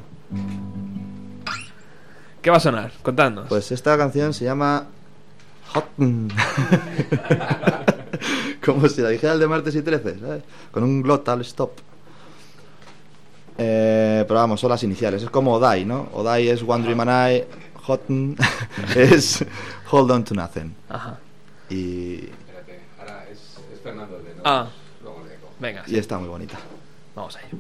[2.45, 2.91] ¿Qué va a sonar?
[3.01, 3.47] Contadnos.
[3.49, 4.85] Pues esta canción se llama
[5.73, 5.85] Hot.
[8.63, 10.43] Como si la dijera el de martes y 13, ¿sabes?
[10.71, 11.71] Con un glottal stop.
[13.57, 15.23] Eh, pero vamos, son las iniciales.
[15.23, 16.07] Es como Odai, ¿no?
[16.13, 17.43] Odai es One Dream and I.
[17.81, 18.03] Hot
[18.95, 19.43] es
[19.89, 20.75] Hold On to Nothing.
[20.87, 21.17] Ajá.
[21.71, 24.41] Y, Espérate, ahora es, es Fernando de no.
[24.45, 24.67] Ah.
[25.01, 25.23] Luego.
[25.59, 26.59] Venga, y está muy bonita.
[27.15, 27.57] vamos a ello.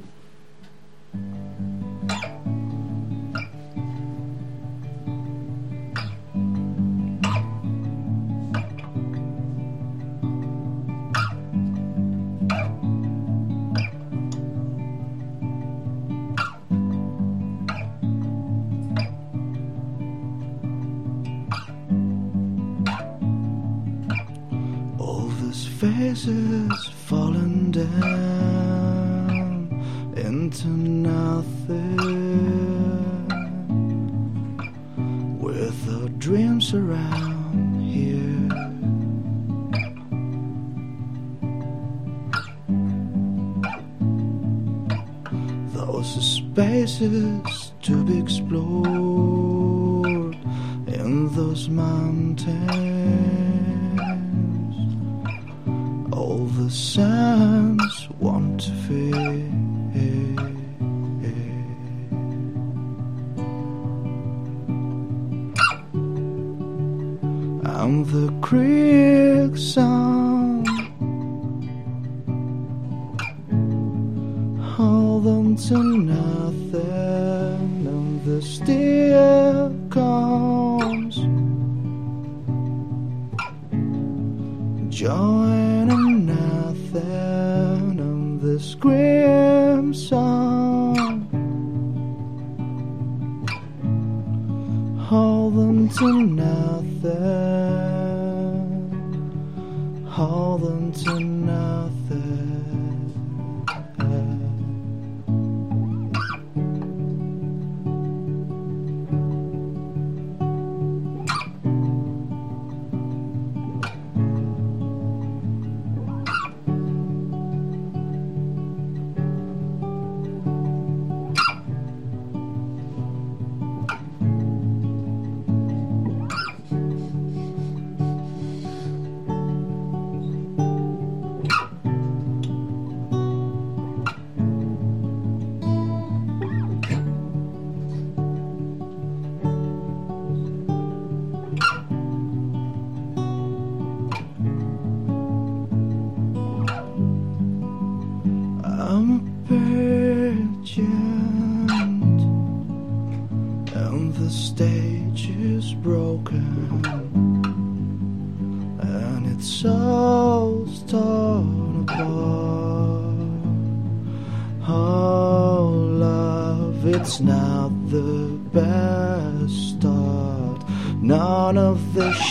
[26.23, 27.93] These falling down
[30.15, 31.97] into nothing
[35.39, 38.47] with our dreams around here.
[45.73, 47.64] Those spaces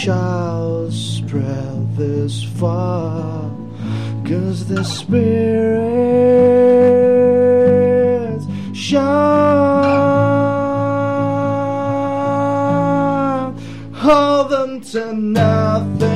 [0.05, 3.50] shall spread this far.
[4.26, 5.24] Cause the spirits
[8.74, 9.05] shine.
[13.94, 16.13] Hold them to nothing.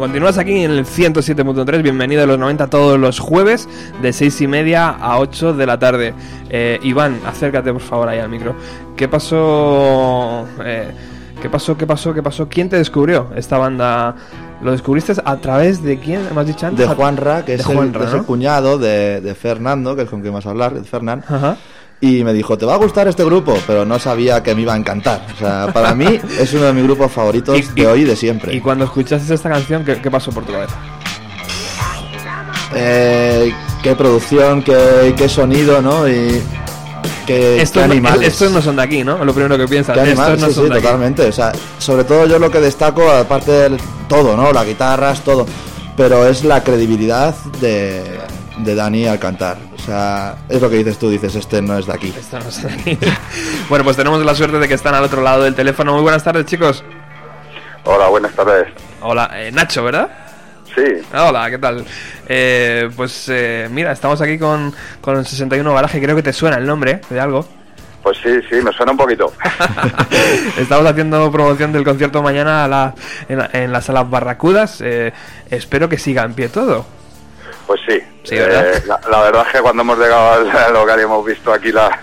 [0.00, 1.82] Bueno, continúas aquí en el 107.3.
[1.82, 3.68] Bienvenido a los 90 todos los jueves
[4.00, 6.14] de 6 y media a 8 de la tarde.
[6.48, 8.56] Eh, Iván, acércate por favor ahí al micro.
[8.96, 10.46] ¿Qué pasó?
[10.64, 10.90] Eh,
[11.42, 11.76] ¿Qué pasó?
[11.76, 12.14] ¿Qué pasó?
[12.14, 12.48] ¿Qué pasó?
[12.48, 14.14] ¿Quién te descubrió esta banda?
[14.62, 16.22] ¿Lo descubriste a través de quién?
[16.34, 16.88] ¿Me has dicho antes?
[16.88, 18.24] De Juanra, que De es, el, Juanra, es el ¿no?
[18.24, 21.22] cuñado de, de Fernando, que es con quien vas a hablar, de Fernán.
[21.28, 21.58] Ajá.
[22.02, 24.72] Y me dijo, te va a gustar este grupo, pero no sabía que me iba
[24.72, 25.26] a encantar.
[25.34, 26.06] O sea, para mí
[26.40, 28.54] es uno de mis grupos favoritos Y- de hoy y de siempre.
[28.54, 30.74] Y cuando escuchaste esta canción, ¿qué, qué pasó por tu cabeza?
[32.74, 33.52] eh,
[33.82, 36.08] qué producción, qué, qué sonido, ¿no?
[36.08, 36.40] Y
[37.26, 38.28] qué, Estos, animales.
[38.28, 39.22] estos no son de aquí, ¿no?
[39.24, 39.94] Lo primero que piensas.
[39.94, 40.84] Qué animales, estos no sí, son sí, de aquí.
[40.86, 41.22] totalmente.
[41.28, 43.76] O sea, sobre todo yo lo que destaco, aparte de
[44.08, 44.52] todo, ¿no?
[44.52, 45.46] Las guitarras, todo.
[45.96, 48.20] Pero es la credibilidad de,
[48.64, 49.56] de Dani al cantar.
[49.74, 52.14] O sea, es lo que dices tú, dices, este no es de aquí.
[52.16, 52.98] Estos no son de aquí.
[53.68, 55.92] bueno, pues tenemos la suerte de que están al otro lado del teléfono.
[55.94, 56.84] Muy buenas tardes, chicos.
[57.84, 58.68] Hola, buenas tardes.
[59.00, 60.08] Hola, eh, Nacho, ¿verdad?
[60.74, 60.82] Sí,
[61.12, 61.84] Hola, ¿qué tal?
[62.28, 66.58] Eh, pues eh, mira, estamos aquí con, con el 61 Garaje, creo que te suena
[66.58, 67.44] el nombre de algo.
[68.04, 69.32] pues sí, sí, me suena un poquito.
[70.58, 72.94] Estamos haciendo promoción del concierto mañana a la-
[73.28, 74.80] en, la, en la sala Barracudas.
[74.80, 75.12] Eh,
[75.50, 76.86] espero que siga en pie todo.
[77.70, 78.02] Pues sí.
[78.34, 81.52] Eh, la, la verdad es que cuando hemos llegado al, al local y hemos visto
[81.52, 82.00] aquí la,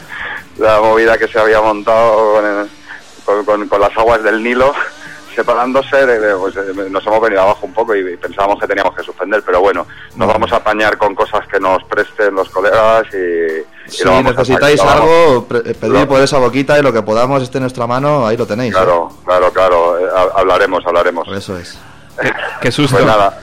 [0.60, 2.69] la movida que se había montado con, el-
[3.26, 4.73] con- con- con las aguas del Nilo
[5.35, 8.65] separándose, de- de- pues, eh, nos hemos venido abajo un poco y, y pensábamos que
[8.68, 9.85] teníamos que suspender, pero bueno,
[10.15, 14.11] nos vamos a apañar con cosas que nos presten los colegas y, y Si lo
[14.11, 17.64] vamos a necesitáis algo, pre- pedid por esa boquita y lo que podamos esté en
[17.64, 18.72] nuestra mano, ahí lo tenéis.
[18.72, 18.76] ¿eh?
[18.76, 21.27] Claro, claro, claro, eh, ha- hablaremos, hablaremos.
[21.27, 21.77] Eso es.
[22.61, 22.95] Qué susto.
[22.95, 23.38] Pues nada,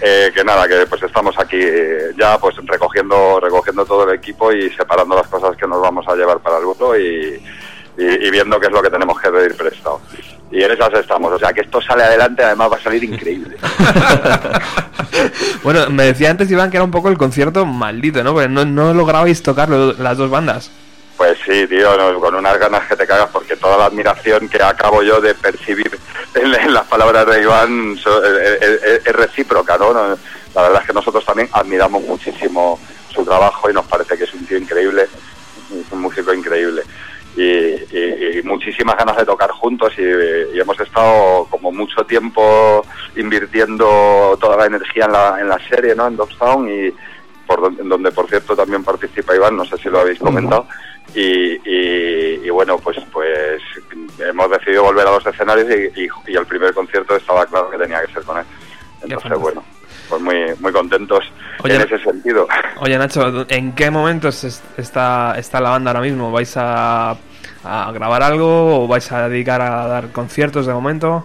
[0.00, 4.52] eh, que nada, que pues estamos aquí eh, ya pues recogiendo recogiendo todo el equipo
[4.52, 7.42] y separando las cosas que nos vamos a llevar para el grupo y,
[8.30, 10.00] viendo qué es lo que tenemos que pedir prestado.
[10.50, 13.56] Y en esas estamos, o sea que esto sale adelante, además va a salir increíble.
[15.62, 18.32] Bueno, me decía antes Iván que era un poco el concierto maldito, ¿no?
[18.32, 20.70] Porque no, no lograbais tocar las dos bandas.
[21.20, 24.62] Pues sí, tío, no, con unas ganas que te cagas, porque toda la admiración que
[24.62, 25.98] acabo yo de percibir
[26.34, 29.92] en, en las palabras de Iván so- eh, eh, eh, es recíproca, ¿no?
[29.92, 32.80] La verdad es que nosotros también admiramos muchísimo
[33.12, 35.08] su trabajo y nos parece que es un tío increíble,
[35.90, 36.84] un músico increíble.
[37.36, 42.82] Y, y- y muchísimas ganas de tocar juntos y, y hemos estado como mucho tiempo
[43.14, 46.06] invirtiendo toda la energía en la, en la serie, ¿no?
[46.06, 46.94] En Dogstown y
[47.46, 50.66] por donde por cierto también participa Iván, no sé si lo habéis comentado.
[51.14, 51.20] Y,
[51.68, 53.60] y- y bueno, pues pues
[54.20, 55.66] hemos decidido volver a los escenarios
[55.96, 58.44] y, y- el primer concierto estaba claro que tenía que ser con él.
[59.02, 59.64] Entonces, bueno,
[60.08, 61.24] pues muy muy contentos
[61.64, 62.46] Oye, en ese sentido.
[62.80, 66.30] Oye, Nacho, ¿en qué momentos es- está, está la banda ahora mismo?
[66.30, 67.16] ¿Vais a,
[67.64, 71.24] a grabar algo o vais a dedicar a dar conciertos de momento?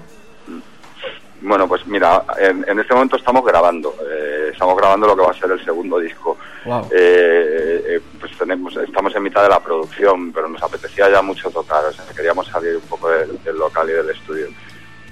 [1.42, 5.30] Bueno, pues mira, en, en este momento estamos grabando, eh, estamos grabando lo que va
[5.32, 6.38] a ser el segundo disco.
[6.66, 6.90] Wow.
[6.92, 8.02] Eh, eh,
[8.38, 12.06] tenemos, estamos en mitad de la producción, pero nos apetecía ya mucho tocar, o sea,
[12.16, 14.48] queríamos salir un poco del, del local y del estudio.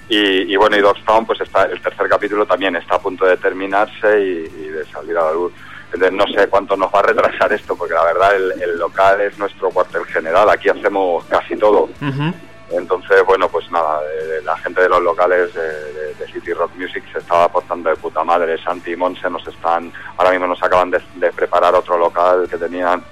[0.10, 3.38] Y, y bueno, y Dogstown, pues está, el tercer capítulo también está a punto de
[3.38, 5.54] terminarse y, y de salir a la luz.
[5.94, 9.22] Entonces no sé cuánto nos va a retrasar esto, porque la verdad el, el local
[9.22, 11.84] es nuestro cuartel general, aquí hacemos casi todo.
[11.84, 12.34] Ujú.
[12.72, 16.72] Entonces, bueno, pues nada, eh, la gente de los locales de, de- de City Rock
[16.78, 18.58] Music se estaba portando de puta madre.
[18.64, 22.58] Santi y Monse nos están, ahora mismo nos acaban de, de preparar otro local que
[22.58, 23.04] tenían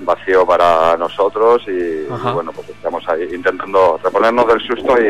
[0.00, 2.04] vacío para nosotros y,
[2.34, 5.06] bueno, pues estamos ahí intentando reponernos del susto y,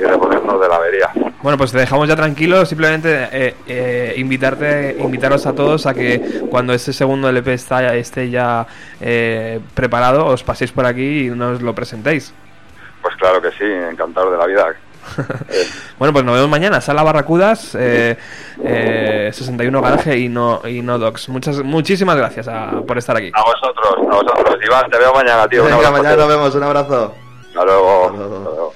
[0.00, 1.10] y reponernos de la avería.
[1.42, 2.68] Bueno, pues te dejamos ya tranquilos.
[2.68, 8.30] Simplemente eh, eh, invitarte, invitaros a todos a que cuando ese segundo LP está, esté
[8.30, 8.66] ya
[9.00, 12.32] eh, preparado, os paséis por aquí y nos lo presentéis.
[13.02, 14.66] Pues claro que sí, encantado de la vida.
[15.48, 15.64] Eh,
[15.98, 16.80] Bueno, pues nos vemos mañana.
[16.82, 18.16] Sala Barracudas, eh,
[18.62, 21.30] eh, 61 Garaje y no, y no Docs.
[21.30, 23.30] Muchas, muchísimas gracias a- por estar aquí.
[23.32, 24.56] a vosotros, a vosotros.
[24.66, 25.64] Iván, te veo mañana, tío.
[25.64, 27.14] Venga, mañana nos vemos, un abrazo.
[27.48, 28.04] Hasta luego.
[28.06, 28.36] Hasta luego.
[28.36, 28.74] Hasta luego.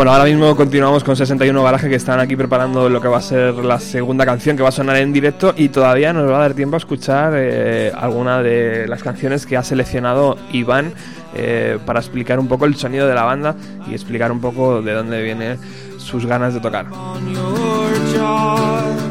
[0.00, 3.20] Bueno, ahora mismo continuamos con 61 Garaje que están aquí preparando lo que va a
[3.20, 6.40] ser la segunda canción que va a sonar en directo y todavía nos va a
[6.40, 10.94] dar tiempo a escuchar eh, alguna de las canciones que ha seleccionado Iván
[11.34, 13.54] eh, para explicar un poco el sonido de la banda
[13.88, 15.58] y explicar un poco de dónde vienen
[15.98, 16.86] sus ganas de tocar.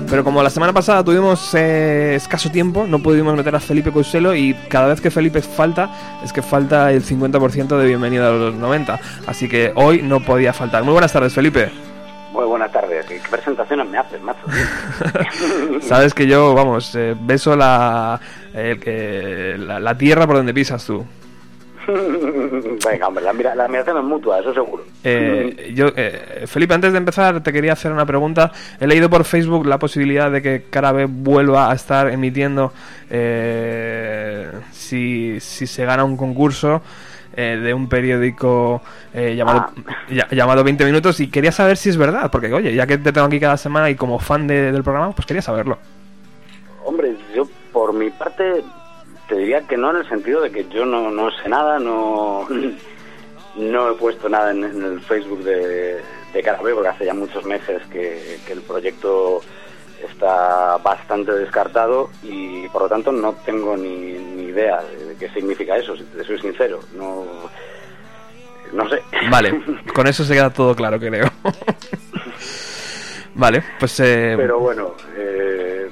[0.09, 4.33] Pero como la semana pasada tuvimos eh, escaso tiempo, no pudimos meter a Felipe Couselo
[4.33, 5.89] y cada vez que Felipe falta,
[6.23, 8.99] es que falta el 50% de bienvenida a los 90.
[9.27, 10.83] Así que hoy no podía faltar.
[10.83, 11.71] Muy buenas tardes, Felipe.
[12.31, 13.05] Muy buenas tardes.
[13.05, 14.41] ¿Qué presentaciones me haces, macho?
[15.81, 18.19] Sabes que yo, vamos, eh, beso la,
[18.53, 21.05] la tierra por donde pisas tú.
[21.93, 24.83] Venga, hombre, la, mira- la admiración es mutua, eso seguro.
[25.03, 28.51] Eh, yo, eh, Felipe, antes de empezar, te quería hacer una pregunta.
[28.79, 32.71] He leído por Facebook la posibilidad de que Carabe vuelva a estar emitiendo
[33.09, 36.81] eh, si, si se gana un concurso
[37.35, 38.81] eh, de un periódico
[39.13, 39.67] eh, llamado,
[40.09, 43.11] ya- llamado 20 Minutos y quería saber si es verdad, porque oye, ya que te
[43.11, 45.77] tengo aquí cada semana y como fan de- del programa, pues quería saberlo.
[46.85, 48.63] Hombre, yo por mi parte
[49.29, 52.47] te diría que no en el sentido de que yo no, no sé nada, no,
[53.55, 56.01] no he puesto nada en, en el Facebook de,
[56.33, 59.41] de Carabé, porque hace ya muchos meses que, que el proyecto
[60.03, 65.29] está bastante descartado y por lo tanto no tengo ni, ni idea de, de qué
[65.29, 66.79] significa eso, si te soy sincero.
[66.95, 67.25] No,
[68.73, 69.01] no sé.
[69.29, 69.61] Vale,
[69.93, 71.29] con eso se queda todo claro, creo.
[73.35, 75.89] vale, pues eh, Pero bueno, eh,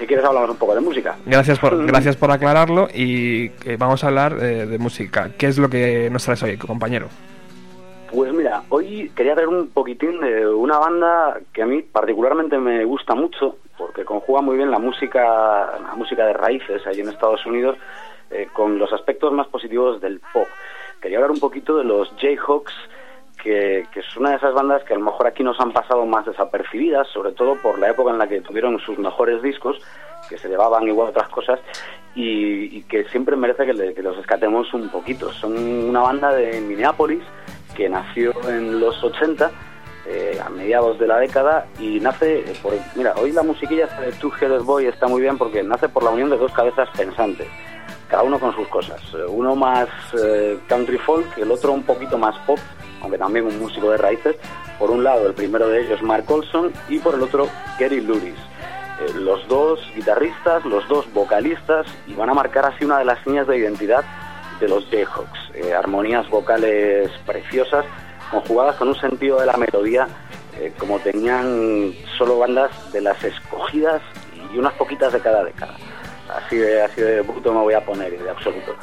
[0.00, 1.16] si quieres hablamos un poco de música.
[1.26, 5.30] Gracias por, gracias por aclararlo y eh, vamos a hablar eh, de música.
[5.36, 7.08] ¿Qué es lo que nos traes hoy, compañero?
[8.10, 12.84] Pues mira, hoy quería ver un poquitín de una banda que a mí particularmente me
[12.84, 17.44] gusta mucho, porque conjuga muy bien la música, la música de raíces allí en Estados
[17.46, 17.76] Unidos,
[18.30, 20.48] eh, con los aspectos más positivos del pop.
[21.00, 22.72] Quería hablar un poquito de los Jayhawks,
[23.42, 26.26] que, es una de esas bandas que a lo mejor aquí nos han pasado más
[26.26, 29.78] desapercibidas, sobre todo por la época en la que tuvieron sus mejores discos,
[30.28, 31.60] que se llevaban igual otras cosas,
[32.14, 35.32] y, que siempre merece que, los escatemos un poquito.
[35.32, 37.22] Son una banda de Minneapolis
[37.74, 39.50] que nació en los 80,
[40.06, 42.72] eh, a mediados de la década, y nace por...
[42.96, 46.10] Mira, hoy la musiquilla de Two Headed Boy está muy bien porque nace por la
[46.10, 47.48] unión de dos cabezas pensantes
[48.10, 49.00] cada uno con sus cosas.
[49.14, 49.88] Eh, Uno más
[50.20, 52.58] eh, country folk, el otro un poquito más pop,
[53.00, 54.36] aunque también un músico de raíces.
[54.78, 57.48] Por un lado, el primero de ellos, Mark Olson, y por el otro,
[57.78, 58.34] Gary Luris.
[58.34, 63.22] Eh, los dos guitarristas, los dos vocalistas, y van a marcar así una de las
[63.24, 64.04] señas de identidad
[64.60, 65.54] de los Jayhawks.
[65.54, 67.84] Eh, armonías vocales preciosas,
[68.30, 70.06] conjugadas con un sentido de la melodía
[70.60, 74.02] eh, como tenían solo bandas de las escogidas
[74.52, 75.74] y unas poquitas de cada década
[76.36, 78.74] así de, así de bruto me voy a poner, de absoluto.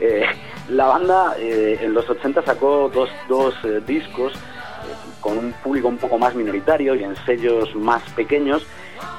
[0.00, 0.24] Eh,
[0.68, 4.32] la banda eh, en los 80 sacó dos, dos eh, discos
[5.20, 8.66] con un público un poco más minoritario y en sellos más pequeños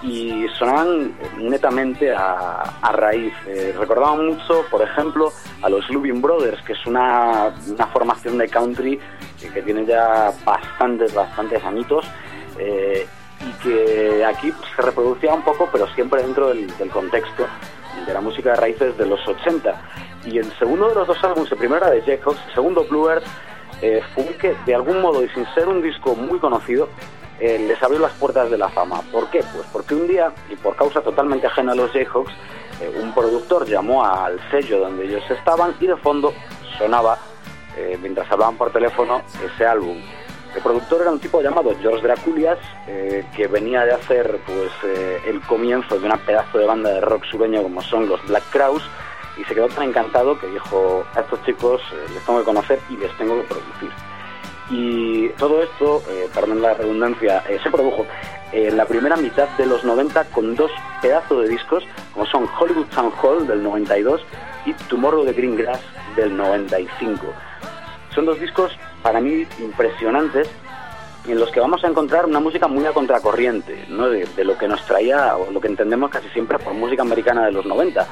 [0.04, 3.34] y sonaban netamente a, raíz.
[3.76, 5.32] Recordaban mucho, por ejemplo,
[5.64, 9.00] a los Lubin Brothers, que es una, una formación de country
[9.40, 12.06] que, tiene ya bastantes, bastantes añitos.
[12.60, 13.08] eh,
[13.42, 17.46] y que aquí se reproducía un poco, pero siempre dentro del contexto
[18.06, 19.82] de la música de raíces de los 80.
[20.26, 23.10] Y el segundo de los dos álbumes, el primero era de Jacobs, el segundo Blue
[23.10, 23.26] Earth,
[24.16, 26.90] fue que de algún modo y sin ser un disco muy conocido,
[27.40, 29.02] eh, les abrió las puertas de la fama.
[29.12, 29.44] ¿Por qué?
[29.54, 32.32] Pues porque un día, y por causa totalmente ajena a los Jayhawks,
[32.82, 36.34] eh, un productor llamó al sello donde ellos estaban y de fondo
[36.78, 37.18] sonaba,
[37.78, 39.98] eh, mientras hablaban por teléfono, ese álbum.
[40.56, 42.58] El productor era un tipo llamado George Draculias,
[43.36, 44.72] que venía de hacer pues
[45.28, 48.84] el comienzo de una pedazo de banda de rock sureño como son los Black Crowes,
[49.38, 52.80] y se quedó tan encantado que dijo a estos chicos eh, les tengo que conocer
[52.90, 53.90] y les tengo que producir.
[54.70, 58.06] Y todo esto, eh, perdón la redundancia, eh, se produjo
[58.52, 60.72] en la primera mitad de los 90 con dos
[61.02, 61.84] pedazos de discos,
[62.14, 64.22] como son Hollywood Town Hall del 92
[64.66, 65.82] y Tomorrow de Green Grass
[66.16, 67.26] del 95.
[68.14, 68.72] Son dos discos
[69.04, 70.50] para mí impresionantes
[71.32, 74.10] en los que vamos a encontrar una música muy a contracorriente, ¿no?
[74.10, 77.52] de, lo que nos traía o lo que entendemos casi siempre por música americana de
[77.52, 78.06] los 90.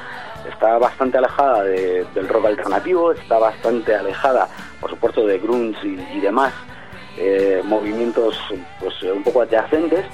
[0.50, 4.48] Está bastante alejada de- del rock alternativo, está bastante alejada,
[4.80, 6.52] por supuesto, de grunge y, demás
[7.16, 8.38] eh, movimientos
[8.80, 10.04] pues, un poco adyacentes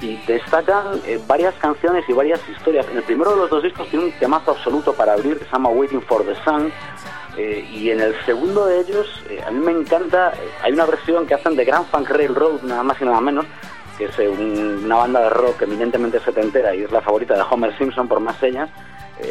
[0.00, 2.86] y destacan eh, varias canciones y varias historias.
[2.90, 5.50] En el primero de los dos discos tiene un temazo absoluto para abrir que se
[5.50, 6.72] llama Waiting for the Sun.
[7.38, 10.84] Eh, y en el segundo de ellos, eh, a mí me encanta, eh, hay una
[10.86, 13.46] versión que hacen de Grand Funk Railroad, nada más y nada menos,
[13.96, 17.76] que es un- una banda de rock eminentemente setentera y es la favorita de Homer
[17.78, 18.68] Simpson por más señas.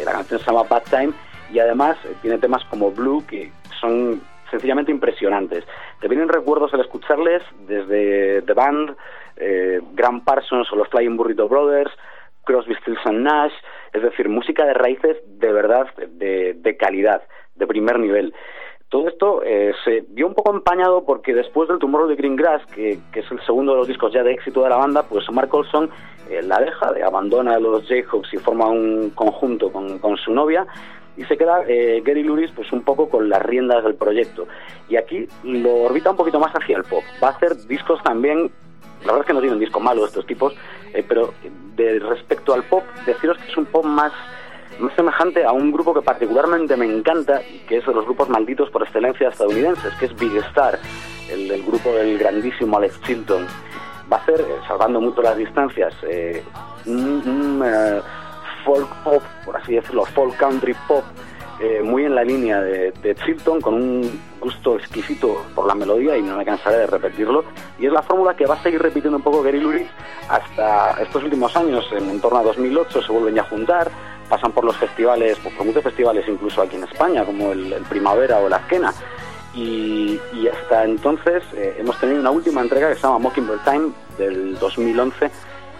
[0.05, 1.13] La canción se llama Bad Time
[1.53, 4.21] y además tiene temas como Blue que son
[4.51, 5.63] sencillamente impresionantes.
[6.01, 8.95] Te vienen recuerdos al escucharles desde The Band,
[9.93, 11.91] Graham Parsons o los Flying Burrito Brothers,
[12.43, 13.53] Crosby, Stills and Nash,
[13.93, 17.21] es decir, música de raíces de verdad de calidad,
[17.57, 18.33] de primer nivel.
[18.89, 22.65] Todo esto eh, se vio un poco empañado porque después del Tomorrow de Green Grass,
[22.73, 25.29] que, que es el segundo de los discos ya de éxito de la banda, pues
[25.29, 25.89] Mark Olson
[26.29, 30.33] eh, la deja, de abandona a los Jayhawks y forma un conjunto con, con su
[30.33, 30.65] novia
[31.17, 34.47] y se queda eh, Gary Luris pues un poco con las riendas del proyecto.
[34.87, 37.03] Y aquí lo orbita un poquito más hacia el pop.
[37.21, 38.51] Va a hacer discos también,
[39.01, 40.53] la verdad es que no tienen discos malos estos tipos,
[40.93, 41.33] eh, pero
[41.75, 44.13] de respecto al pop, deciros que es un pop más
[44.79, 48.29] más semejante a un grupo que particularmente me encanta y que es de los grupos
[48.29, 50.79] malditos por excelencia estadounidenses, que es Big Star,
[51.29, 53.45] el, grupo del grandísimo Alex Chilton.
[54.11, 56.43] Va a ser, eh, salvando mucho las distancias, eh,
[56.85, 58.01] un, eh,
[58.63, 61.03] folk pop, por así decirlo, folk country pop,
[61.83, 66.37] muy en la línea de, Chilton, con un gusto exquisito por la melodía y no
[66.37, 67.43] me cansaré de repetirlo.
[67.79, 69.87] Y es la fórmula que va a seguir repitiendo un poco Gary Luris
[70.29, 73.89] hasta estos últimos años, en, en torno a 2008, se vuelven a juntar,
[74.29, 78.47] pasan por los festivales, por muchos festivales incluso aquí en España, como el, Primavera o
[78.47, 78.93] el Azquena.
[79.53, 83.91] Y, y hasta entonces eh, hemos tenido una última entrega que se llama Mockingbird Time
[84.17, 85.31] del 2011,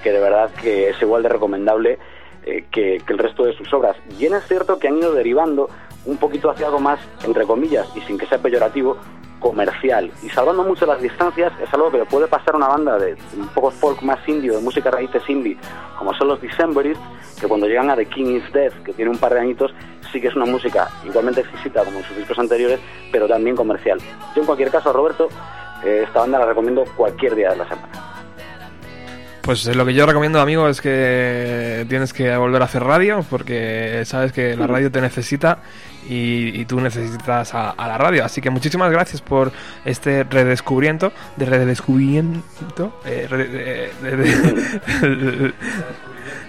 [0.01, 1.99] que de verdad que es igual de recomendable
[2.43, 3.95] eh, que, que el resto de sus obras.
[4.17, 5.69] Bien es cierto que han ido derivando
[6.05, 8.97] un poquito hacia algo más, entre comillas, y sin que sea peyorativo,
[9.39, 10.11] comercial.
[10.23, 13.71] Y salvando mucho las distancias, es algo que puede pasar una banda de un poco
[13.71, 15.57] folk más indie, de música raíces indie,
[15.97, 17.03] como son los Decemberists,
[17.39, 19.73] que cuando llegan a The King is Dead, que tiene un par de añitos,
[20.11, 22.79] sí que es una música igualmente exquisita como en sus discos anteriores,
[23.11, 23.99] pero también comercial.
[24.35, 25.29] Yo en cualquier caso, Roberto,
[25.83, 28.16] eh, esta banda la recomiendo cualquier día de la semana.
[29.47, 34.03] Pues lo que yo recomiendo, amigo, es que tienes que volver a hacer radio, porque
[34.03, 35.59] sabes que la radio te necesita
[36.09, 38.25] y, tú necesitas a, la radio.
[38.25, 39.53] Así que muchísimas gracias por
[39.85, 43.89] este redescubrimiento, de redescubrimiento, eh,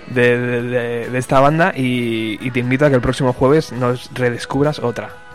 [0.08, 5.27] de, esta banda y te invito a que el próximo jueves nos redescubras otra.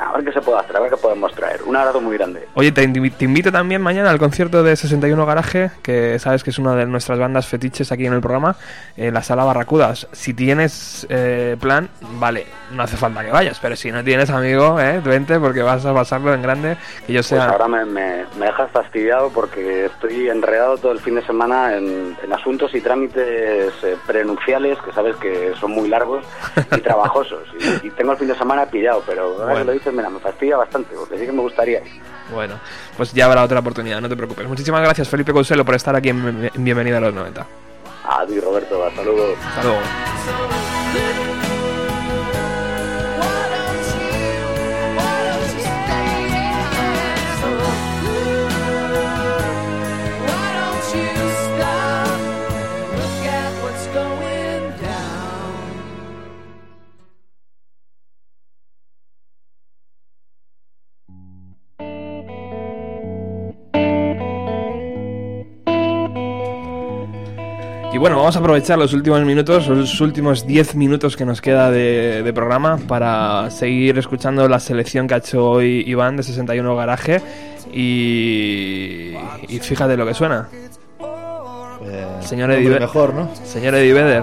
[0.00, 1.60] A ver qué se puede hacer, a ver qué podemos traer.
[1.64, 2.46] Un abrazo muy grande.
[2.54, 6.58] Oye, te, te invito también mañana al concierto de 61 Garaje, que sabes que es
[6.58, 8.56] una de nuestras bandas fetiches aquí en el programa,
[8.96, 10.06] en la sala Barracudas.
[10.12, 11.88] Si tienes eh, plan,
[12.18, 15.84] vale, no hace falta que vayas, pero si no tienes amigo, eh, vente porque vas
[15.84, 16.76] a pasarlo en grande,
[17.06, 17.48] que yo Pues sea...
[17.48, 22.16] ahora me, me, me dejas fastidiado porque estoy enredado todo el fin de semana en,
[22.22, 26.24] en asuntos y trámites eh, prenupciales que sabes que son muy largos
[26.76, 27.42] y trabajosos.
[27.82, 29.64] Y, y tengo el fin de semana pillado, pero Bueno.
[29.64, 31.82] lo me fastidia bastante porque sí que me gustaría.
[32.32, 32.60] Bueno,
[32.96, 34.46] pues ya habrá otra oportunidad, no te preocupes.
[34.46, 37.46] Muchísimas gracias, Felipe Conselo, por estar aquí en, en Bienvenida a los 90.
[38.04, 39.34] Adiós, Roberto, hasta luego.
[39.44, 41.37] Hasta luego.
[67.98, 71.68] Y bueno, vamos a aprovechar los últimos minutos, los últimos 10 minutos que nos queda
[71.72, 76.76] de, de programa para seguir escuchando la selección que ha hecho hoy Iván de 61
[76.76, 77.20] Garaje.
[77.72, 79.14] Y,
[79.48, 80.48] y fíjate lo que suena.
[82.20, 83.30] Señor Eddie, mejor, ¿no?
[83.44, 84.22] Señor Eddie Vedder.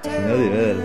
[0.00, 0.76] Señor Eddie Vedder.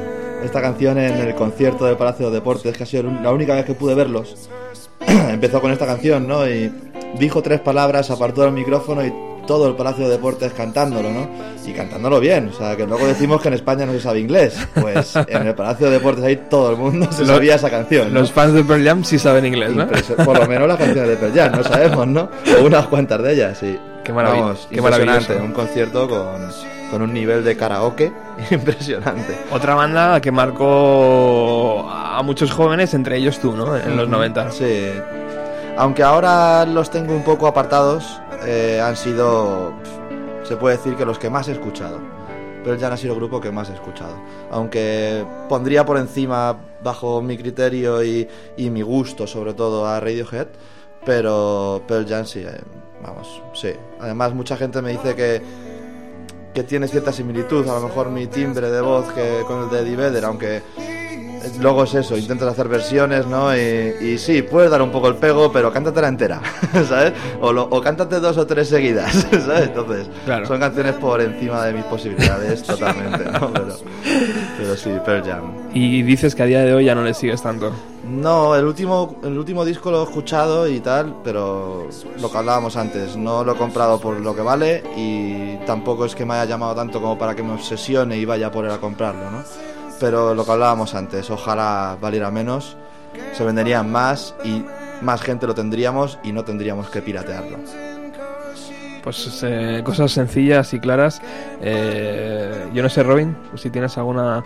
[0.44, 3.66] Esta canción en el concierto del Palacio de Deportes, que ha sido la única vez
[3.66, 4.50] que pude verlos,
[5.08, 6.50] empezó con esta canción, ¿no?
[6.50, 6.74] Y
[7.20, 11.28] dijo tres palabras, apartó el micrófono y todo el Palacio de Deportes cantándolo, ¿no?
[11.66, 14.56] Y cantándolo bien, o sea, que luego decimos que en España no se sabe inglés.
[14.80, 18.14] Pues en el Palacio de Deportes ahí todo el mundo se Los- sabía esa canción.
[18.14, 18.20] ¿no?
[18.22, 19.88] Los fans de Pearl Jam sí saben inglés, ¿no?
[20.26, 22.30] Por lo menos las canciones de Pearl Jam, no sabemos, ¿no?
[22.60, 23.78] O unas cuantas de ellas, sí.
[24.04, 25.34] Qué marav- Vamos, qué maravilloso.
[25.42, 26.50] un concierto con,
[26.92, 28.12] con un nivel de karaoke
[28.52, 29.38] impresionante.
[29.52, 33.76] Otra banda que marcó a muchos jóvenes, entre ellos tú, ¿no?
[33.78, 34.52] En los 90.
[34.52, 34.90] Sí.
[35.78, 39.74] Aunque ahora los tengo un poco apartados, eh, han sido,
[40.44, 42.00] se puede decir que los que más he escuchado.
[42.64, 44.16] Pero ya han sido el grupo que más he escuchado.
[44.50, 50.48] Aunque pondría por encima, bajo mi criterio y, y mi gusto, sobre todo, a Radiohead.
[51.06, 52.62] Pero Pearl Jam sí, eh,
[53.02, 53.72] vamos, sí.
[54.00, 55.42] Además, mucha gente me dice que,
[56.54, 59.80] que tiene cierta similitud, a lo mejor mi timbre de voz que con el de
[59.80, 60.62] Eddie Vedder, aunque
[61.60, 63.56] luego es eso, intentas hacer versiones, ¿no?
[63.56, 63.60] Y,
[64.02, 66.42] y sí, puedes dar un poco el pego, pero cántatela entera,
[66.88, 67.14] ¿sabes?
[67.42, 69.68] O, lo- o cántate dos o tres seguidas, ¿sabes?
[69.68, 70.46] Entonces, Claro.
[70.46, 73.52] son canciones por encima de mis posibilidades totalmente, ¿no?
[73.54, 73.76] Pero,
[74.58, 75.54] pero sí, Pearl Jam.
[75.74, 77.72] Y dices que a día de hoy ya no le sigues tanto.
[78.08, 81.88] No, el último, el último disco lo he escuchado y tal, pero
[82.20, 86.14] lo que hablábamos antes, no lo he comprado por lo que vale y tampoco es
[86.14, 88.78] que me haya llamado tanto como para que me obsesione y vaya por él a
[88.80, 89.44] comprarlo, ¿no?
[90.00, 92.78] Pero lo que hablábamos antes, ojalá valiera menos,
[93.34, 94.64] se venderían más y
[95.02, 97.58] más gente lo tendríamos y no tendríamos que piratearlo.
[99.04, 101.22] Pues eh, cosas sencillas y claras.
[101.62, 104.44] Eh, yo no sé, Robin, si tienes alguna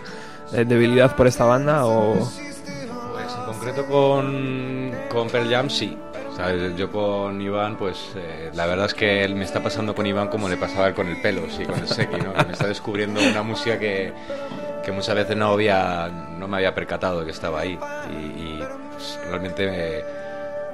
[0.52, 2.14] eh, debilidad por esta banda o...
[2.14, 5.96] Pues en concreto con, con Pearl Jam sí.
[6.38, 6.76] ¿Sabes?
[6.76, 10.28] Yo con Iván, pues eh, la verdad es que él me está pasando con Iván
[10.28, 12.32] como le pasaba él con el pelo, sí, con el Seki, ¿no?
[12.32, 14.12] Que me está descubriendo una música que,
[14.88, 16.08] que muchas veces no había
[16.38, 17.78] no me había percatado de que estaba ahí.
[18.10, 20.17] Y, y, pues, realmente me-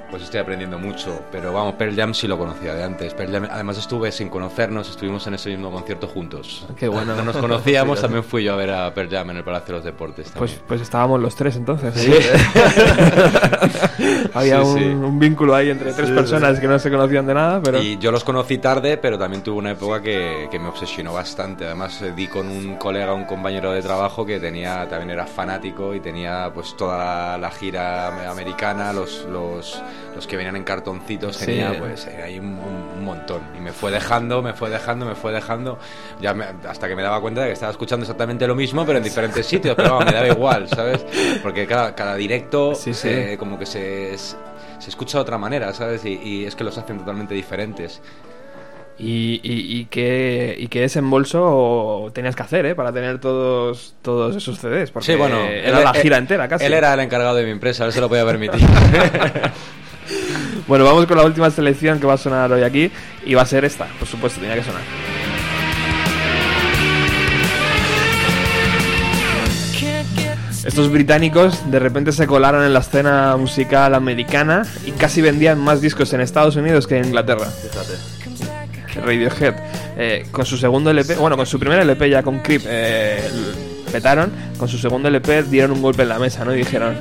[0.09, 1.21] pues estoy aprendiendo mucho.
[1.31, 3.13] Pero vamos, Pearl Jam sí lo conocía de antes.
[3.13, 6.65] Pearl Jam, además estuve sin conocernos, estuvimos en ese mismo concierto juntos.
[6.77, 7.15] Qué bueno.
[7.15, 9.73] No nos conocíamos, también fui yo a ver a Pearl Jam en el Palacio de
[9.79, 10.31] los Deportes.
[10.35, 10.67] Pues, también.
[10.67, 11.93] pues estábamos los tres entonces.
[11.95, 12.13] Sí.
[14.33, 17.81] Había Sí, un, vínculo ahí entre tres personas que no se conocían de nada, pero...
[17.81, 21.65] Y yo los conocí tarde, pero también tuve una época que, que me obsesionó bastante.
[21.65, 25.93] Además, eh, di con un colega, un compañero de trabajo que tenía también era fanático
[25.93, 29.81] y tenía pues toda la, la gira am- americana, los, los,
[30.15, 31.45] los que venían en cartoncitos, Sí.
[31.47, 33.41] tenía pues eh, ahí un, un- montón.
[33.55, 35.77] Y me fue dejando, me fue dejando, me fue dejando,
[36.21, 38.97] ya me- hasta que me daba cuenta de que estaba escuchando exactamente lo mismo, pero
[38.97, 41.05] en diferentes sitios, pero me daba igual, ¿sabes?
[41.43, 43.09] Porque cada, cada directo Sí, sí.
[43.09, 44.35] eh, como que se, se
[44.89, 46.03] escucha de otra manera, ¿sabes?
[46.05, 48.01] Y, y es que los hacen totalmente diferentes.
[48.97, 54.35] ¿Y, y, y qué, y qué desembolso tenías que hacer eh, para tener todos, todos
[54.37, 54.89] esos CDs?
[54.89, 56.65] Porque Sí, bueno, era él- la él- gira entera casi.
[56.65, 58.61] Él era el encargado de mi empresa, él se lo podía permitir.
[60.67, 62.89] Bueno, vamos con la última selección que va a sonar hoy aquí
[63.25, 64.81] y va a ser esta, por supuesto, tenía que sonar.
[70.65, 75.79] Estos británicos de repente se colaron en la escena musical americana y casi vendían más
[75.79, 77.45] discos en Estados Unidos que en Inglaterra.
[77.45, 78.99] Fíjate.
[79.05, 79.53] Radiohead.
[79.97, 83.21] Eh, con su segundo LP, bueno, con su primer LP ya con Creep eh,
[83.91, 86.53] petaron, con su segundo LP dieron un golpe en la mesa, ¿no?
[86.53, 86.95] Y dijeron,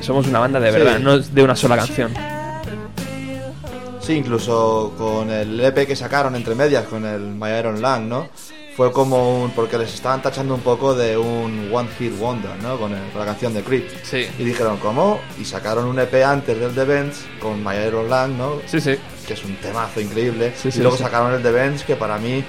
[0.00, 0.78] somos una banda de Sí.
[0.78, 2.12] verdad, no de una sola canción.
[4.04, 8.28] Sí, incluso con el EP que sacaron entre medias, con el My Iron Lang, ¿no?
[8.76, 9.50] Fue como un.
[9.52, 12.76] porque les estaban tachando un poco de un One Hit Wonder, ¿no?
[12.76, 13.88] Con, el- con la canción de Creep.
[14.02, 14.26] Sí.
[14.38, 15.20] Y dijeron, ¿cómo?
[15.40, 18.56] Y sacaron un EP antes del The Benz con My Iron Lang, ¿no?
[18.66, 18.96] Sí, sí.
[19.26, 20.52] Que es un temazo increíble.
[20.56, 21.04] Sí, y sí, luego sí.
[21.04, 22.42] sacaron el The Benz, que para mí.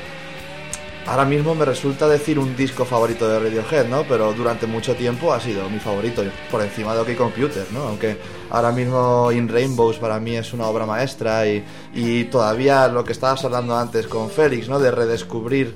[1.07, 4.03] Ahora mismo me resulta decir un disco favorito de Radiohead, ¿no?
[4.09, 7.83] Pero durante mucho tiempo ha sido mi favorito, por encima de OK Computer, ¿no?
[7.83, 8.17] Aunque
[8.55, 11.61] ahora mismo In Rainbows para mí es una obra maestra y,
[11.93, 14.79] y todavía lo que estabas hablando antes con Félix, ¿no?
[14.79, 15.75] De redescubrir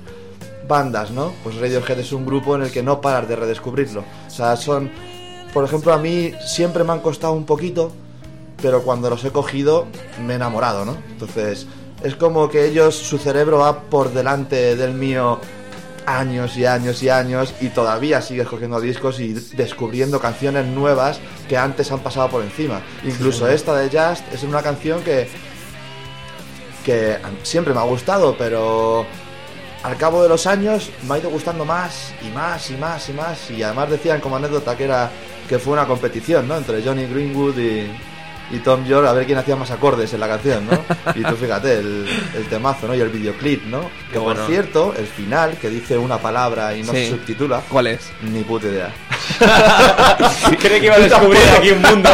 [0.66, 1.32] bandas, ¿no?
[1.44, 4.02] Pues Radiohead es un grupo en el que no paras de redescubrirlo.
[4.26, 4.90] O sea, son,
[5.52, 7.92] por ejemplo, a mí siempre me han costado un poquito,
[8.62, 9.86] pero cuando los he cogido
[10.24, 10.96] me he enamorado, ¿no?
[11.10, 11.66] Entonces,
[12.02, 15.38] es como que ellos, su cerebro va por delante del mío
[16.18, 21.56] años y años y años y todavía sigues cogiendo discos y descubriendo canciones nuevas que
[21.56, 22.80] antes han pasado por encima.
[23.04, 23.54] Incluso Sí.
[23.54, 25.28] esta de Just es una canción que
[26.84, 29.04] que siempre me ha gustado, pero
[29.82, 33.12] al cabo de los años me ha ido gustando más y más y más y
[33.12, 35.10] más y además decían como anécdota que era
[35.48, 36.56] que fue una competición, ¿no?
[36.56, 37.90] Entre Johnny Greenwood y,
[38.50, 40.82] y Tom York a ver quién hacía más acordes en la canción, ¿no?
[41.14, 42.06] Y tú fíjate, el,
[42.36, 42.94] el temazo, ¿no?
[42.94, 43.90] Y el videoclip, ¿no?
[44.12, 47.04] Que por cierto, el final, que dice una palabra y no Sí.
[47.04, 47.62] se subtitula.
[47.68, 48.10] ¿Cuál es?
[48.22, 48.92] Ni puta idea.
[50.60, 52.08] Cree que iba a descubrir aquí un mundo.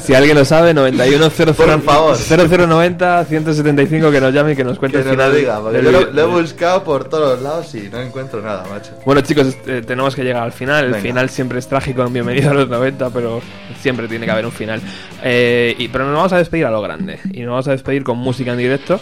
[0.00, 2.16] Si alguien lo sabe, 91 00 Por favor.
[2.16, 5.30] 0090 175 que nos llame y que nos cuente Que el nos final.
[5.32, 8.64] lo diga, porque yo lo, lo he buscado por todos lados y no encuentro nada,
[8.70, 8.92] macho.
[9.04, 10.84] Bueno chicos, eh, tenemos que llegar al final.
[10.86, 11.02] El Venga.
[11.02, 13.40] final siempre es trágico en Bienvenido a los 90, pero
[13.80, 14.80] siempre tiene que haber un final.
[15.22, 17.18] Eh, y, pero nos vamos a despedir a lo grande.
[17.32, 19.00] Y nos vamos a despedir con música en directo.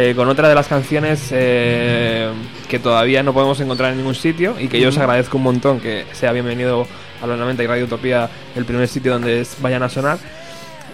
[0.00, 2.30] Eh, con otra de las canciones eh,
[2.68, 5.80] que todavía no podemos encontrar en ningún sitio y que yo os agradezco un montón
[5.80, 6.86] que sea bienvenido
[7.20, 10.18] a los 90 y Radio Utopía el primer sitio donde es- vayan a sonar.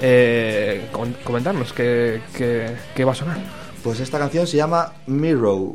[0.01, 3.37] Eh, com- comentarnos qué, qué- qué va a sonar.
[3.83, 5.75] Pues esta canción se llama Mirror,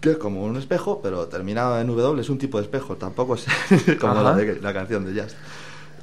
[0.00, 3.34] que es como un espejo, pero terminado en W, es un tipo de espejo, tampoco
[3.34, 3.46] es
[4.00, 5.34] como la, de- la canción de Just.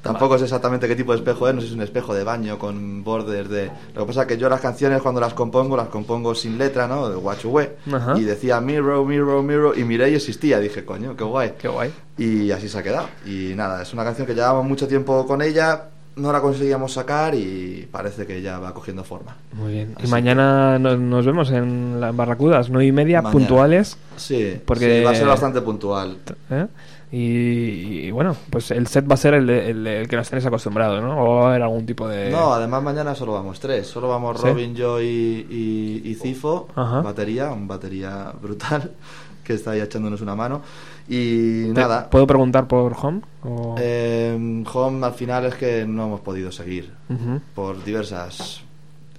[0.05, 2.23] Tampoco sé exactamente qué tipo de espejo es, no sé si es un espejo de
[2.23, 3.71] baño con bordes de...
[3.95, 6.87] Lo que pasa es que yo las canciones cuando las compongo, las compongo sin letra,
[6.87, 7.09] ¿no?
[7.09, 7.75] De guachue.
[7.91, 8.13] Ajá.
[8.17, 10.59] Y decía mirror, mirror, mirror, y miré y existía.
[10.59, 11.53] Dije, coño, qué guay.
[11.57, 11.91] Qué guay.
[12.17, 13.07] Y así se ha quedado.
[13.25, 15.85] Y nada, es una canción que llevábamos mucho tiempo con ella,
[16.17, 19.35] no la conseguíamos sacar y parece que ya va cogiendo forma.
[19.53, 19.95] Muy bien.
[20.01, 23.33] Y mañana nos, nos vemos en las Barracudas, nueve y media, Mañana.
[23.33, 23.97] puntuales.
[24.15, 26.17] Sí, Porque sí, va a ser bastante puntual.
[26.51, 26.67] ¿eh?
[27.17, 30.45] Y, y bueno, pues el set va a ser el, el el que nos tenéis
[30.47, 31.17] acostumbrados, ¿no?
[31.23, 32.29] O va a haber algún tipo de...
[32.29, 33.87] No, además mañana solo vamos tres.
[33.87, 34.47] Solo vamos ¿Sí?
[34.47, 35.05] Robin, yo y,
[35.49, 36.67] y, y Cifo.
[36.75, 36.99] Ajá.
[37.01, 38.91] Batería, un batería brutal
[39.45, 40.61] que está ahí echándonos una mano.
[41.07, 42.09] Y ¿Te- nada.
[42.09, 43.21] ¿Puedo preguntar por Home?
[43.45, 47.39] O- Eh, Home al final es que no hemos podido seguir Ujú.
[47.53, 48.61] por diversas.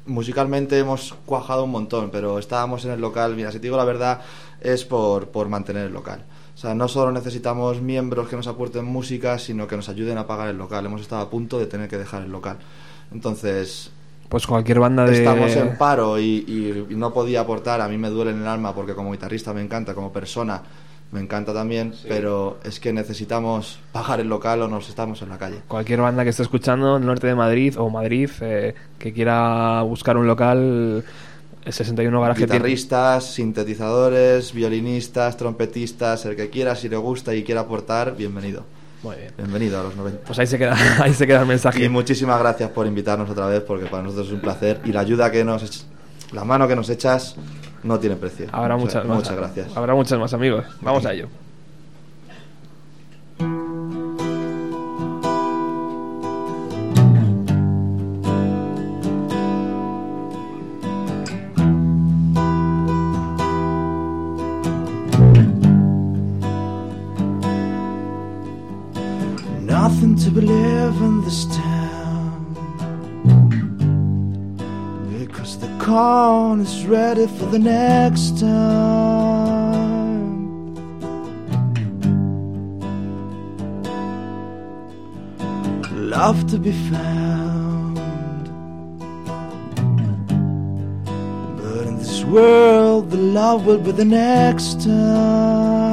[0.04, 3.34] Musicalmente hemos cuajado un montón, pero estábamos en el local.
[3.34, 4.20] Mira, si te digo la verdad,
[4.60, 6.20] es por, por mantener el local.
[6.56, 10.26] O sea, no solo necesitamos miembros que nos aporten música, sino que nos ayuden a
[10.26, 10.86] pagar el local.
[10.86, 12.56] Hemos estado a punto de tener que dejar el local.
[13.12, 13.90] Entonces,
[14.30, 15.18] Pues cualquier banda de...
[15.18, 17.80] estamos en paro y, y- y no podía aportar.
[17.82, 20.62] A mí me duele en el alma porque como guitarrista me encanta, como persona
[21.12, 25.38] me encanta también, pero es que necesitamos pagar el local o nos estamos en la
[25.38, 25.58] calle.
[25.68, 29.82] Cualquier banda que esté escuchando en el norte de Madrid o Madrid eh, que quiera
[29.82, 31.04] buscar un local,
[31.72, 37.62] 61 Garaje tiene- Guitarristas, sintetizadores, violinistas, trompetistas, el que quiera, si le gusta y quiera
[37.62, 38.64] aportar, bienvenido.
[39.02, 39.32] Muy bien.
[39.36, 40.20] Bienvenido a los 90.
[40.24, 41.84] Pues ahí se queda, ahí se queda el mensaje.
[41.84, 44.80] Y muchísimas gracias por invitarnos otra vez, porque para nosotros es un placer.
[44.84, 45.86] Y la ayuda que nos
[46.32, 47.36] la mano que nos echas
[47.84, 48.46] no tiene precio.
[48.52, 49.18] Habrá muchas más.
[49.18, 49.76] Muchas gracias.
[49.76, 50.64] Habrá muchas más amigos.
[50.80, 51.28] Vamos a ello.
[70.36, 72.44] Believe in this town.
[75.18, 78.74] Because the corn is ready for the next time.
[85.94, 87.96] Love to be found.
[91.56, 95.85] But in this world, the love will be the next time.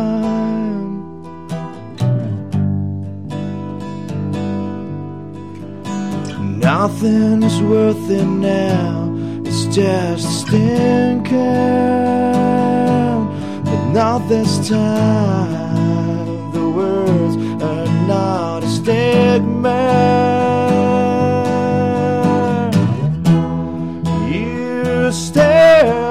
[6.63, 9.13] Nothing is worth it now.
[9.43, 11.33] It's just stinking.
[13.65, 16.51] But not this time.
[16.53, 19.81] The words are not a stigma.
[24.31, 26.02] You stare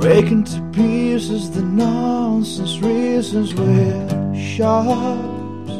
[0.00, 5.72] Breaking to pieces the nonsense reasons we're sharps.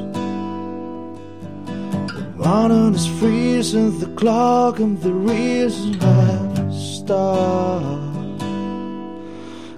[2.13, 8.43] The morning is freezing, the clock and the reason have stopped.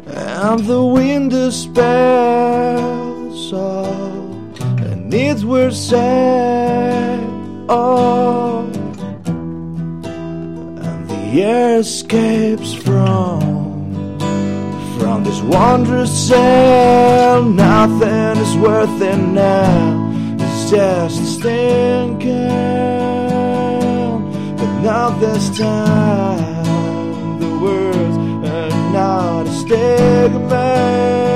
[0.09, 7.17] And the wind spells off, and it will say,
[7.69, 8.69] oh,
[10.85, 13.52] and the air escapes from
[15.45, 17.43] wondrous cell.
[17.45, 20.11] Nothing is worth it now.
[20.39, 22.49] It's just a stinking,
[24.57, 27.39] but not this time.
[27.41, 28.17] The words
[28.49, 31.32] are not a stigma.